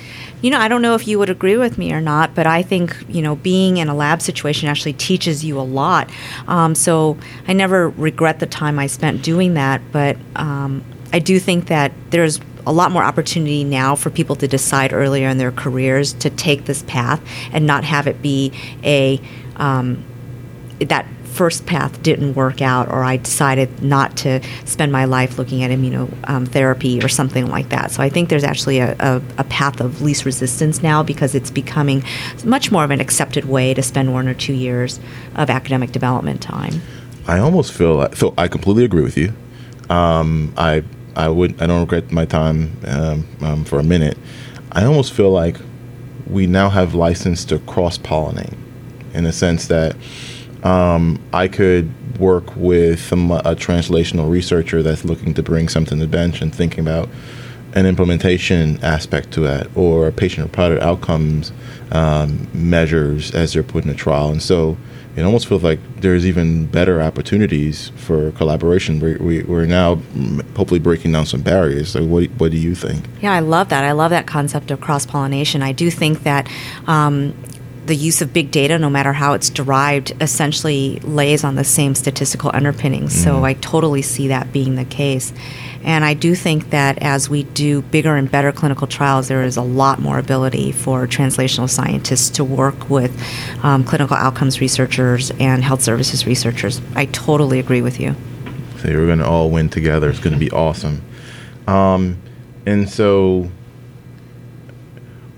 you 0.41 0.49
know, 0.49 0.59
I 0.59 0.67
don't 0.67 0.81
know 0.81 0.95
if 0.95 1.07
you 1.07 1.19
would 1.19 1.29
agree 1.29 1.57
with 1.57 1.77
me 1.77 1.93
or 1.93 2.01
not, 2.01 2.33
but 2.33 2.47
I 2.47 2.63
think, 2.63 2.95
you 3.07 3.21
know, 3.21 3.35
being 3.35 3.77
in 3.77 3.89
a 3.89 3.93
lab 3.93 4.21
situation 4.21 4.67
actually 4.67 4.93
teaches 4.93 5.45
you 5.45 5.59
a 5.59 5.61
lot. 5.61 6.09
Um, 6.47 6.73
so 6.73 7.17
I 7.47 7.53
never 7.53 7.89
regret 7.89 8.39
the 8.39 8.47
time 8.47 8.79
I 8.79 8.87
spent 8.87 9.21
doing 9.21 9.53
that, 9.53 9.81
but 9.91 10.17
um, 10.35 10.83
I 11.13 11.19
do 11.19 11.39
think 11.39 11.67
that 11.67 11.91
there's 12.09 12.39
a 12.65 12.71
lot 12.71 12.91
more 12.91 13.03
opportunity 13.03 13.63
now 13.63 13.95
for 13.95 14.09
people 14.09 14.35
to 14.37 14.47
decide 14.47 14.93
earlier 14.93 15.29
in 15.29 15.37
their 15.37 15.51
careers 15.51 16.13
to 16.13 16.29
take 16.29 16.65
this 16.65 16.83
path 16.83 17.21
and 17.51 17.65
not 17.65 17.83
have 17.83 18.07
it 18.07 18.21
be 18.21 18.51
a 18.83 19.19
um, 19.57 20.03
that 20.89 21.05
first 21.31 21.65
path 21.65 22.03
didn't 22.03 22.33
work 22.33 22.61
out, 22.61 22.89
or 22.89 23.03
I 23.03 23.17
decided 23.17 23.81
not 23.81 24.17
to 24.17 24.41
spend 24.65 24.91
my 24.91 25.05
life 25.05 25.37
looking 25.37 25.63
at 25.63 25.71
immunotherapy 25.71 26.99
um, 26.99 27.05
or 27.05 27.09
something 27.09 27.47
like 27.47 27.69
that. 27.69 27.91
So 27.91 28.03
I 28.03 28.09
think 28.09 28.29
there's 28.29 28.43
actually 28.43 28.79
a, 28.79 28.95
a, 28.99 29.21
a, 29.37 29.43
path 29.45 29.79
of 29.79 30.01
least 30.01 30.25
resistance 30.25 30.83
now 30.83 31.03
because 31.03 31.33
it's 31.33 31.49
becoming 31.49 32.03
much 32.43 32.71
more 32.71 32.83
of 32.83 32.91
an 32.91 32.99
accepted 32.99 33.45
way 33.45 33.73
to 33.73 33.81
spend 33.81 34.13
one 34.13 34.27
or 34.27 34.33
two 34.33 34.53
years 34.53 34.99
of 35.35 35.49
academic 35.49 35.91
development 35.91 36.41
time. 36.41 36.81
I 37.27 37.39
almost 37.39 37.71
feel 37.71 37.95
like, 37.95 38.15
so 38.15 38.33
I 38.37 38.47
completely 38.47 38.83
agree 38.83 39.03
with 39.03 39.17
you. 39.17 39.33
Um, 39.89 40.53
I 40.57 40.83
I 41.15 41.27
would 41.27 41.61
I 41.61 41.67
don't 41.67 41.81
regret 41.81 42.11
my 42.11 42.25
time 42.25 42.77
um, 42.85 43.27
um 43.41 43.63
for 43.65 43.79
a 43.79 43.83
minute. 43.83 44.17
I 44.71 44.85
almost 44.85 45.13
feel 45.13 45.31
like 45.31 45.57
we 46.27 46.47
now 46.47 46.69
have 46.69 46.93
license 46.93 47.43
to 47.45 47.59
cross 47.59 47.97
pollinate 47.97 48.55
in 49.13 49.25
the 49.25 49.33
sense 49.33 49.67
that 49.67 49.95
um, 50.63 51.19
I 51.33 51.47
could 51.47 51.91
work 52.19 52.55
with 52.55 52.99
some, 52.99 53.31
a 53.31 53.55
translational 53.55 54.29
researcher 54.29 54.83
that's 54.83 55.03
looking 55.03 55.33
to 55.33 55.43
bring 55.43 55.69
something 55.69 55.97
to 55.99 56.05
the 56.05 56.11
bench 56.11 56.41
and 56.41 56.53
thinking 56.53 56.79
about 56.79 57.09
an 57.73 57.85
implementation 57.85 58.83
aspect 58.83 59.31
to 59.31 59.39
that 59.41 59.67
or 59.75 60.11
patient-reported 60.11 60.79
outcomes 60.81 61.51
um, 61.91 62.47
measures 62.53 63.33
as 63.33 63.53
they're 63.53 63.63
put 63.63 63.85
in 63.85 63.89
a 63.89 63.95
trial. 63.95 64.29
And 64.29 64.41
so 64.41 64.77
it 65.15 65.23
almost 65.23 65.47
feels 65.47 65.63
like 65.63 65.79
there's 65.97 66.25
even 66.25 66.67
better 66.67 67.01
opportunities 67.01 67.89
for 67.97 68.31
collaboration. 68.31 68.99
We, 68.99 69.15
we, 69.15 69.43
we're 69.43 69.65
now 69.65 69.95
hopefully 70.55 70.79
breaking 70.79 71.11
down 71.11 71.25
some 71.25 71.41
barriers. 71.41 71.89
So, 71.89 72.05
what, 72.05 72.29
what 72.31 72.51
do 72.51 72.57
you 72.57 72.75
think? 72.75 73.05
Yeah, 73.21 73.33
I 73.33 73.39
love 73.39 73.69
that. 73.69 73.83
I 73.83 73.91
love 73.91 74.11
that 74.11 74.25
concept 74.25 74.71
of 74.71 74.79
cross 74.79 75.05
pollination. 75.05 75.63
I 75.63 75.73
do 75.73 75.91
think 75.91 76.23
that 76.23 76.49
um, 76.87 77.33
the 77.85 77.95
use 77.95 78.21
of 78.21 78.31
big 78.31 78.51
data, 78.51 78.77
no 78.77 78.89
matter 78.89 79.11
how 79.11 79.33
it's 79.33 79.49
derived, 79.49 80.13
essentially 80.21 80.99
lays 80.99 81.43
on 81.43 81.55
the 81.55 81.63
same 81.63 81.95
statistical 81.95 82.51
underpinnings. 82.53 83.13
So 83.23 83.43
I 83.43 83.53
totally 83.55 84.01
see 84.01 84.27
that 84.27 84.53
being 84.53 84.75
the 84.75 84.85
case. 84.85 85.33
And 85.83 86.05
I 86.05 86.13
do 86.13 86.35
think 86.35 86.69
that 86.69 86.99
as 87.01 87.29
we 87.29 87.43
do 87.43 87.81
bigger 87.81 88.15
and 88.15 88.29
better 88.29 88.51
clinical 88.51 88.85
trials, 88.85 89.27
there 89.29 89.43
is 89.43 89.57
a 89.57 89.63
lot 89.63 89.99
more 89.99 90.19
ability 90.19 90.71
for 90.71 91.07
translational 91.07 91.67
scientists 91.67 92.29
to 92.31 92.43
work 92.43 92.89
with 92.89 93.11
um, 93.63 93.83
clinical 93.83 94.15
outcomes 94.15 94.61
researchers 94.61 95.31
and 95.39 95.63
health 95.63 95.81
services 95.81 96.27
researchers. 96.27 96.81
I 96.95 97.05
totally 97.05 97.57
agree 97.57 97.81
with 97.81 97.99
you. 97.99 98.15
So 98.77 98.89
we're 98.89 99.07
going 99.07 99.19
to 99.19 99.27
all 99.27 99.49
win 99.49 99.69
together. 99.69 100.09
It's 100.09 100.19
going 100.19 100.33
to 100.33 100.39
be 100.39 100.51
awesome. 100.51 101.01
Um, 101.67 102.21
and 102.65 102.87
so, 102.87 103.49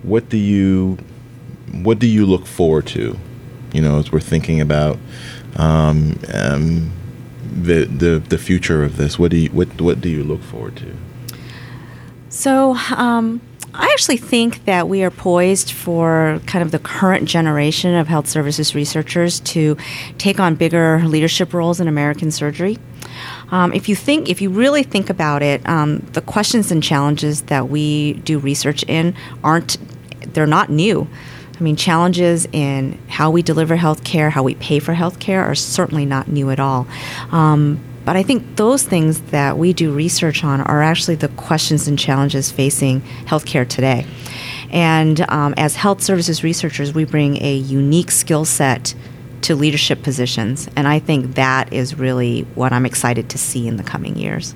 what 0.01 0.27
do 0.27 0.38
you 0.38 0.97
what 1.81 1.99
do 1.99 2.07
you 2.07 2.25
look 2.25 2.45
forward 2.45 2.88
to? 2.88 3.17
You 3.73 3.81
know, 3.81 3.99
as 3.99 4.12
we're 4.12 4.19
thinking 4.19 4.62
about 4.62 4.99
um, 5.55 6.19
um, 6.33 6.91
the 7.41 7.86
the 7.86 8.19
the 8.19 8.38
future 8.38 8.83
of 8.83 8.97
this, 8.97 9.17
what 9.17 9.31
do 9.31 9.38
you 9.38 9.49
what 9.49 9.81
what 9.81 10.01
do 10.01 10.09
you 10.09 10.23
look 10.23 10.43
forward 10.43 10.75
to? 10.77 10.95
So, 12.29 12.75
um, 12.95 13.41
I 13.75 13.86
actually 13.91 14.17
think 14.17 14.65
that 14.65 14.88
we 14.88 15.03
are 15.03 15.09
poised 15.09 15.71
for 15.71 16.39
kind 16.45 16.63
of 16.63 16.71
the 16.71 16.79
current 16.79 17.27
generation 17.27 17.95
of 17.95 18.07
health 18.07 18.27
services 18.27 18.75
researchers 18.75 19.39
to 19.41 19.77
take 20.17 20.39
on 20.39 20.55
bigger 20.55 21.01
leadership 21.05 21.53
roles 21.53 21.79
in 21.79 21.88
American 21.88 22.29
surgery. 22.29 22.77
Um, 23.51 23.73
if 23.73 23.89
you 23.89 23.95
think, 23.95 24.29
if 24.29 24.41
you 24.41 24.49
really 24.49 24.83
think 24.83 25.09
about 25.09 25.41
it, 25.41 25.67
um, 25.67 25.99
the 26.13 26.21
questions 26.21 26.71
and 26.71 26.83
challenges 26.83 27.43
that 27.43 27.69
we 27.69 28.13
do 28.13 28.39
research 28.39 28.83
in 28.88 29.15
aren't, 29.43 29.77
they're 30.33 30.47
not 30.47 30.69
new. 30.69 31.07
I 31.59 31.63
mean, 31.63 31.75
challenges 31.75 32.47
in 32.51 32.97
how 33.07 33.29
we 33.29 33.41
deliver 33.41 33.75
health 33.75 34.03
care, 34.03 34.29
how 34.29 34.43
we 34.43 34.55
pay 34.55 34.79
for 34.79 34.93
health 34.93 35.19
care 35.19 35.43
are 35.43 35.55
certainly 35.55 36.05
not 36.05 36.27
new 36.27 36.49
at 36.49 36.59
all. 36.59 36.87
Um, 37.31 37.79
but 38.05 38.15
I 38.15 38.23
think 38.23 38.57
those 38.57 38.83
things 38.83 39.21
that 39.31 39.57
we 39.57 39.71
do 39.71 39.93
research 39.93 40.43
on 40.43 40.61
are 40.61 40.81
actually 40.81 41.15
the 41.15 41.29
questions 41.29 41.87
and 41.87 41.97
challenges 41.97 42.51
facing 42.51 43.01
healthcare 43.25 43.67
today. 43.67 44.05
And 44.71 45.21
um, 45.29 45.53
as 45.55 45.75
health 45.75 46.01
services 46.01 46.43
researchers, 46.43 46.93
we 46.93 47.05
bring 47.05 47.41
a 47.41 47.55
unique 47.55 48.11
skill 48.11 48.43
set 48.43 48.95
to 49.43 49.55
leadership 49.55 50.01
positions. 50.01 50.67
And 50.75 50.87
I 50.87 50.99
think 50.99 51.35
that 51.35 51.71
is 51.71 51.97
really 51.97 52.41
what 52.55 52.73
I'm 52.73 52.85
excited 52.85 53.29
to 53.29 53.37
see 53.37 53.67
in 53.67 53.77
the 53.77 53.83
coming 53.83 54.17
years. 54.17 54.55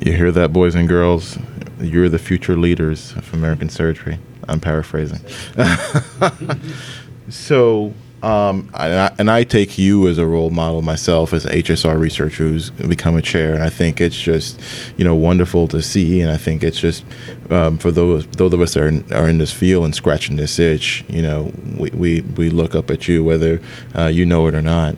You 0.00 0.12
hear 0.12 0.32
that, 0.32 0.52
boys 0.52 0.74
and 0.74 0.88
girls? 0.88 1.38
You're 1.80 2.08
the 2.08 2.18
future 2.18 2.56
leaders 2.56 3.12
of 3.12 3.32
American 3.32 3.68
surgery. 3.68 4.18
I'm 4.48 4.60
paraphrasing. 4.60 5.20
so, 7.28 7.92
um, 8.22 8.68
and, 8.74 8.94
I, 8.94 9.14
and 9.18 9.30
I 9.30 9.44
take 9.44 9.78
you 9.78 10.08
as 10.08 10.18
a 10.18 10.26
role 10.26 10.50
model 10.50 10.82
myself 10.82 11.32
as 11.32 11.44
an 11.44 11.52
HSR 11.52 11.98
researcher 11.98 12.44
who's 12.44 12.70
become 12.70 13.16
a 13.16 13.22
chair, 13.22 13.54
and 13.54 13.62
I 13.62 13.68
think 13.70 14.00
it's 14.00 14.18
just, 14.18 14.60
you 14.96 15.04
know, 15.04 15.14
wonderful 15.14 15.68
to 15.68 15.80
see, 15.82 16.20
and 16.20 16.30
I 16.30 16.36
think 16.36 16.64
it's 16.64 16.80
just 16.80 17.04
um, 17.50 17.78
for 17.78 17.92
those 17.92 18.26
those 18.28 18.52
of 18.52 18.60
us 18.60 18.74
that 18.74 18.82
are 18.82 18.88
in, 18.88 19.12
are 19.12 19.28
in 19.28 19.38
this 19.38 19.52
field 19.52 19.84
and 19.84 19.94
scratching 19.94 20.36
this 20.36 20.58
itch, 20.58 21.04
you 21.08 21.22
know, 21.22 21.52
we 21.76 21.90
we, 21.90 22.20
we 22.22 22.50
look 22.50 22.74
up 22.74 22.90
at 22.90 23.06
you 23.06 23.22
whether 23.22 23.60
uh, 23.94 24.06
you 24.06 24.26
know 24.26 24.46
it 24.48 24.54
or 24.54 24.62
not, 24.62 24.96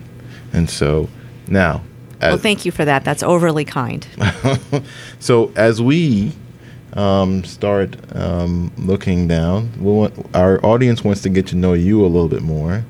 and 0.53 0.71
so 0.71 1.09
now. 1.47 1.83
Well, 2.23 2.37
thank 2.37 2.67
you 2.67 2.73
for 2.73 2.85
that. 2.85 3.03
That's 3.03 3.23
overly 3.23 3.65
kind. 3.65 4.07
so 5.21 5.53
as 5.57 5.81
we 5.81 6.33
um, 6.95 7.45
start 7.45 7.97
um, 8.17 8.73
looking 8.79 9.29
down. 9.29 9.71
We 9.79 9.93
want, 9.93 10.35
our 10.35 10.65
audience 10.65 11.05
wants 11.05 11.23
to 11.23 11.29
get 11.29 11.47
to 11.49 11.57
know 11.57 11.73
you 11.73 12.05
a 12.05 12.09
little 12.09 12.29
bit 12.29 12.43
more, 12.43 12.85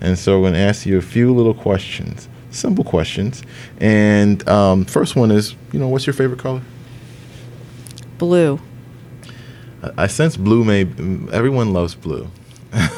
and 0.00 0.18
so 0.18 0.38
we're 0.38 0.50
going 0.50 0.54
to 0.54 0.60
ask 0.60 0.86
you 0.86 0.98
a 0.98 1.02
few 1.02 1.34
little 1.34 1.54
questions, 1.54 2.28
simple 2.50 2.84
questions. 2.84 3.42
And 3.78 4.46
um, 4.48 4.84
first 4.84 5.16
one 5.16 5.30
is, 5.30 5.54
you 5.72 5.78
know, 5.78 5.88
what's 5.88 6.06
your 6.06 6.14
favorite 6.14 6.40
color? 6.40 6.62
Blue. 8.18 8.60
I, 9.82 10.04
I 10.04 10.06
sense 10.06 10.36
blue 10.36 10.64
may. 10.64 10.82
Everyone 11.32 11.72
loves 11.72 11.94
blue. 11.94 12.28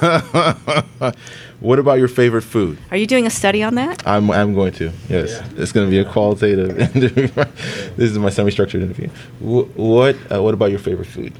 what 1.60 1.78
about 1.78 1.98
your 1.98 2.08
favorite 2.08 2.42
food? 2.42 2.78
Are 2.90 2.96
you 2.96 3.06
doing 3.06 3.26
a 3.26 3.30
study 3.30 3.62
on 3.62 3.74
that? 3.76 4.06
I'm, 4.06 4.30
I'm 4.30 4.54
going 4.54 4.72
to. 4.74 4.92
Yes, 5.08 5.30
yeah. 5.30 5.62
it's 5.62 5.72
going 5.72 5.86
to 5.86 5.90
be 5.90 5.98
a 5.98 6.04
qualitative 6.04 6.78
interview. 6.96 7.28
this 7.96 8.10
is 8.10 8.18
my 8.18 8.30
semi-structured 8.30 8.82
interview. 8.82 9.08
What 9.40 10.16
uh, 10.32 10.42
What 10.42 10.54
about 10.54 10.70
your 10.70 10.80
favorite 10.80 11.08
food? 11.08 11.32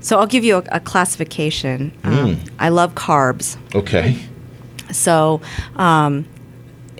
So 0.00 0.18
I'll 0.18 0.26
give 0.26 0.44
you 0.44 0.56
a, 0.56 0.64
a 0.72 0.80
classification. 0.80 1.92
Um, 2.04 2.36
mm. 2.36 2.50
I 2.58 2.70
love 2.70 2.94
carbs. 2.94 3.56
Okay. 3.74 4.16
So. 4.92 5.40
Um, 5.76 6.26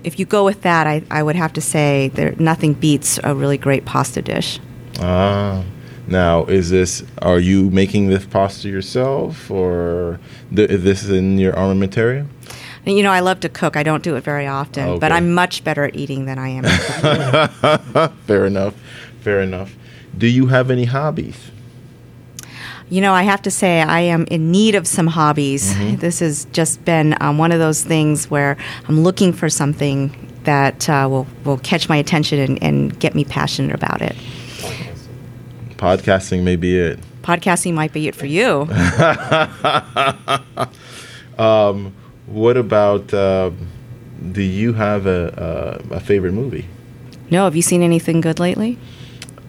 if 0.03 0.19
you 0.19 0.25
go 0.25 0.43
with 0.43 0.61
that, 0.61 0.87
I, 0.87 1.03
I 1.11 1.21
would 1.21 1.35
have 1.35 1.53
to 1.53 1.61
say 1.61 2.09
there 2.15 2.33
nothing 2.39 2.73
beats 2.73 3.19
a 3.23 3.35
really 3.35 3.57
great 3.57 3.85
pasta 3.85 4.21
dish. 4.21 4.59
Ah. 4.99 5.63
Now, 6.11 6.43
is 6.43 6.69
this 6.69 7.03
are 7.21 7.39
you 7.39 7.69
making 7.69 8.09
this 8.09 8.25
pasta 8.25 8.67
yourself, 8.67 9.49
or 9.49 10.19
th- 10.53 10.69
is 10.69 10.83
this 10.83 11.07
in 11.07 11.37
your 11.37 11.53
armamentarium? 11.53 12.27
You 12.85 13.01
know, 13.01 13.11
I 13.11 13.21
love 13.21 13.39
to 13.41 13.49
cook. 13.49 13.77
I 13.77 13.83
don't 13.83 14.03
do 14.03 14.17
it 14.17 14.23
very 14.25 14.45
often, 14.45 14.89
okay. 14.89 14.99
but 14.99 15.13
I'm 15.13 15.33
much 15.33 15.63
better 15.63 15.85
at 15.85 15.95
eating 15.95 16.25
than 16.25 16.37
I 16.37 16.49
am. 16.49 16.63
Fair 18.27 18.45
enough. 18.45 18.75
Fair 19.21 19.39
enough. 19.39 19.73
Do 20.17 20.27
you 20.27 20.47
have 20.47 20.69
any 20.69 20.83
hobbies? 20.83 21.51
You 22.89 22.99
know, 22.99 23.13
I 23.13 23.23
have 23.23 23.41
to 23.43 23.51
say, 23.51 23.81
I 23.81 24.01
am 24.01 24.25
in 24.25 24.51
need 24.51 24.75
of 24.75 24.85
some 24.85 25.07
hobbies. 25.07 25.73
Mm-hmm. 25.73 25.95
This 25.97 26.19
has 26.19 26.43
just 26.51 26.83
been 26.83 27.15
um, 27.21 27.37
one 27.37 27.53
of 27.53 27.59
those 27.59 27.83
things 27.83 28.29
where 28.29 28.57
I'm 28.89 29.01
looking 29.01 29.31
for 29.31 29.47
something 29.47 30.11
that 30.43 30.89
uh, 30.89 31.07
will, 31.09 31.25
will 31.45 31.59
catch 31.59 31.87
my 31.87 31.95
attention 31.95 32.39
and, 32.39 32.61
and 32.61 32.99
get 32.99 33.15
me 33.15 33.23
passionate 33.23 33.73
about 33.73 34.01
it 34.01 34.17
podcasting 35.81 36.43
may 36.43 36.55
be 36.55 36.77
it. 36.77 36.99
Podcasting 37.23 37.73
might 37.73 37.91
be 37.91 38.07
it 38.07 38.15
for 38.15 38.27
you. 38.27 38.67
um, 41.43 41.91
what 42.27 42.55
about? 42.55 43.11
Uh, 43.11 43.49
do 44.31 44.43
you 44.43 44.73
have 44.73 45.07
a, 45.07 45.81
a, 45.91 45.95
a 45.95 45.99
favorite 45.99 46.33
movie? 46.33 46.67
No. 47.31 47.45
Have 47.45 47.55
you 47.55 47.63
seen 47.63 47.81
anything 47.81 48.21
good 48.21 48.39
lately? 48.39 48.77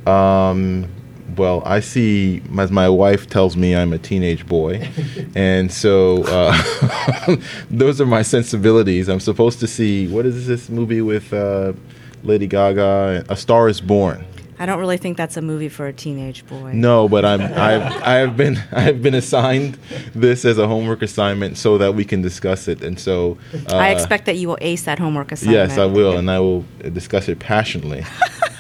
Um, 0.07 0.89
well, 1.37 1.63
I 1.67 1.81
see, 1.81 2.41
as 2.59 2.71
my 2.71 2.89
wife 2.89 3.29
tells 3.29 3.55
me, 3.55 3.77
I'm 3.77 3.93
a 3.93 3.99
teenage 3.99 4.47
boy. 4.47 4.89
and 5.35 5.71
so 5.71 6.25
uh, 6.25 7.37
those 7.71 8.01
are 8.01 8.07
my 8.07 8.23
sensibilities. 8.23 9.09
I'm 9.09 9.21
supposed 9.21 9.61
to 9.61 9.67
see, 9.67 10.09
what 10.09 10.25
is 10.25 10.47
this 10.47 10.71
movie 10.71 11.03
with 11.03 11.31
uh, 11.35 11.75
Lady 12.23 12.47
Gaga? 12.47 13.27
A 13.29 13.37
Star 13.37 13.69
is 13.69 13.83
Born. 13.83 14.25
I 14.59 14.67
don't 14.67 14.79
really 14.79 14.97
think 14.97 15.17
that's 15.17 15.37
a 15.37 15.43
movie 15.43 15.69
for 15.69 15.87
a 15.87 15.93
teenage 15.93 16.47
boy. 16.47 16.73
No, 16.75 17.09
but 17.09 17.25
I'm 17.25 17.41
I've 17.41 18.03
I 18.03 18.15
have 18.15 18.37
been 18.37 18.57
I 18.73 18.81
have 18.81 19.03
been 19.03 19.15
assigned 19.15 19.79
this 20.15 20.45
as 20.45 20.59
a 20.59 20.69
homework 20.69 21.03
assignment 21.03 21.59
so 21.59 21.79
that 21.79 21.95
we 21.95 22.05
can 22.05 22.23
discuss 22.23 22.69
it, 22.69 22.83
and 22.83 22.99
so 22.99 23.39
uh, 23.71 23.77
I 23.77 23.91
expect 23.91 24.27
that 24.27 24.37
you 24.37 24.49
will 24.49 24.59
ace 24.61 24.85
that 24.85 24.99
homework 24.99 25.33
assignment. 25.33 25.71
Yes, 25.71 25.79
I 25.79 25.87
will, 25.87 26.17
and 26.17 26.31
I 26.31 26.39
will 26.41 26.65
discuss 26.93 27.29
it 27.29 27.39
passionately 27.39 28.05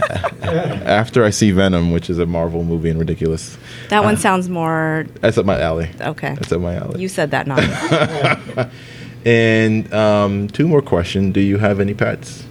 after 0.43 1.25
I 1.25 1.31
see 1.31 1.51
Venom, 1.51 1.93
which 1.93 2.11
is 2.11 2.19
a 2.19 2.27
Marvel 2.27 2.65
movie 2.65 2.91
and 2.91 2.99
ridiculous. 2.99 3.57
That 3.89 4.03
one 4.03 4.15
uh, 4.15 4.19
sounds 4.19 4.49
more. 4.49 5.07
That's 5.21 5.39
up 5.39 5.47
my 5.47 5.61
alley. 5.61 5.91
Okay, 6.01 6.35
that's 6.35 6.53
up 6.53 6.61
my 6.61 6.75
alley. 6.75 7.01
You 7.01 7.09
said 7.09 7.31
that, 7.33 7.47
not 8.57 8.71
and 9.25 9.93
um, 9.93 10.49
two 10.49 10.67
more 10.67 10.83
questions: 10.83 11.35
Do 11.35 11.41
you 11.41 11.59
have 11.59 11.81
any 11.81 11.95
pets? 11.95 12.45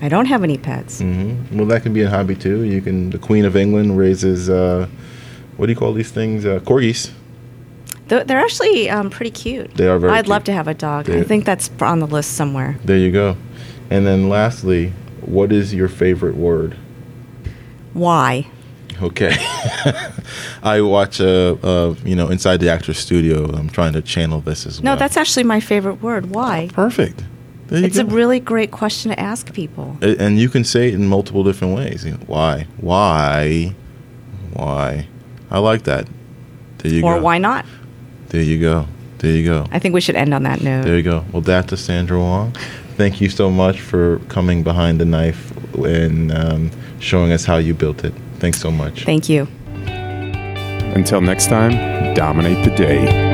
I 0.00 0.08
don't 0.08 0.26
have 0.26 0.44
any 0.44 0.58
pets. 0.58 1.00
Mm-hmm. 1.00 1.58
Well, 1.58 1.66
that 1.66 1.82
can 1.82 1.92
be 1.92 2.02
a 2.02 2.10
hobby 2.10 2.36
too. 2.36 2.62
You 2.62 2.80
can. 2.80 3.10
The 3.10 3.18
Queen 3.18 3.44
of 3.44 3.56
England 3.56 3.98
raises. 3.98 4.48
Uh, 4.48 4.88
what 5.56 5.66
do 5.66 5.72
you 5.72 5.78
call 5.78 5.92
these 5.92 6.10
things? 6.10 6.44
Uh, 6.44 6.60
corgis. 6.60 7.10
They're 8.06 8.38
actually 8.38 8.88
um, 8.88 9.10
pretty 9.10 9.30
cute. 9.30 9.74
They 9.74 9.86
are 9.86 9.98
very. 9.98 10.12
I'd 10.12 10.24
cute. 10.24 10.28
love 10.28 10.44
to 10.44 10.52
have 10.52 10.68
a 10.68 10.74
dog. 10.74 11.06
They're, 11.06 11.20
I 11.20 11.24
think 11.24 11.44
that's 11.44 11.70
on 11.80 11.98
the 11.98 12.06
list 12.06 12.32
somewhere. 12.32 12.78
There 12.84 12.96
you 12.96 13.12
go. 13.12 13.36
And 13.90 14.06
then 14.06 14.28
lastly, 14.28 14.92
what 15.20 15.52
is 15.52 15.74
your 15.74 15.88
favorite 15.88 16.36
word? 16.36 16.76
Why? 17.92 18.46
Okay. 19.02 19.34
I 20.62 20.80
watch, 20.80 21.20
uh, 21.20 21.56
uh, 21.62 21.94
you 22.04 22.16
know, 22.16 22.28
inside 22.28 22.60
the 22.60 22.68
actor's 22.68 22.98
studio. 22.98 23.44
I'm 23.52 23.68
trying 23.68 23.92
to 23.92 24.02
channel 24.02 24.40
this 24.40 24.66
as 24.66 24.80
no, 24.82 24.90
well. 24.90 24.96
No, 24.96 24.98
that's 24.98 25.16
actually 25.16 25.44
my 25.44 25.60
favorite 25.60 26.02
word. 26.02 26.30
Why? 26.30 26.68
Perfect 26.72 27.22
it's 27.70 27.96
go. 27.96 28.02
a 28.02 28.06
really 28.06 28.40
great 28.40 28.70
question 28.70 29.10
to 29.10 29.20
ask 29.20 29.52
people. 29.52 29.96
And 30.00 30.38
you 30.38 30.48
can 30.48 30.64
say 30.64 30.88
it 30.88 30.94
in 30.94 31.06
multiple 31.06 31.44
different 31.44 31.76
ways. 31.76 32.04
Why? 32.26 32.66
Why? 32.78 33.74
Why? 34.52 35.06
I 35.50 35.58
like 35.58 35.84
that. 35.84 36.08
There 36.78 36.92
you 36.92 37.04
or 37.04 37.14
go. 37.14 37.18
Or 37.18 37.22
why 37.22 37.38
not? 37.38 37.66
There 38.28 38.42
you 38.42 38.60
go. 38.60 38.86
There 39.18 39.32
you 39.32 39.44
go. 39.44 39.66
I 39.72 39.78
think 39.78 39.94
we 39.94 40.00
should 40.00 40.16
end 40.16 40.32
on 40.32 40.44
that 40.44 40.60
note. 40.60 40.84
There 40.84 40.96
you 40.96 41.02
go. 41.02 41.24
Well, 41.32 41.42
Dr. 41.42 41.76
Sandra 41.76 42.18
Wong, 42.18 42.52
thank 42.96 43.20
you 43.20 43.28
so 43.28 43.50
much 43.50 43.80
for 43.80 44.20
coming 44.28 44.62
behind 44.62 45.00
the 45.00 45.04
knife 45.04 45.52
and 45.76 46.32
um, 46.32 46.70
showing 47.00 47.32
us 47.32 47.44
how 47.44 47.56
you 47.56 47.74
built 47.74 48.04
it. 48.04 48.14
Thanks 48.38 48.60
so 48.60 48.70
much. 48.70 49.04
Thank 49.04 49.28
you. 49.28 49.48
Until 50.94 51.20
next 51.20 51.48
time, 51.48 52.14
dominate 52.14 52.64
the 52.64 52.74
day. 52.74 53.27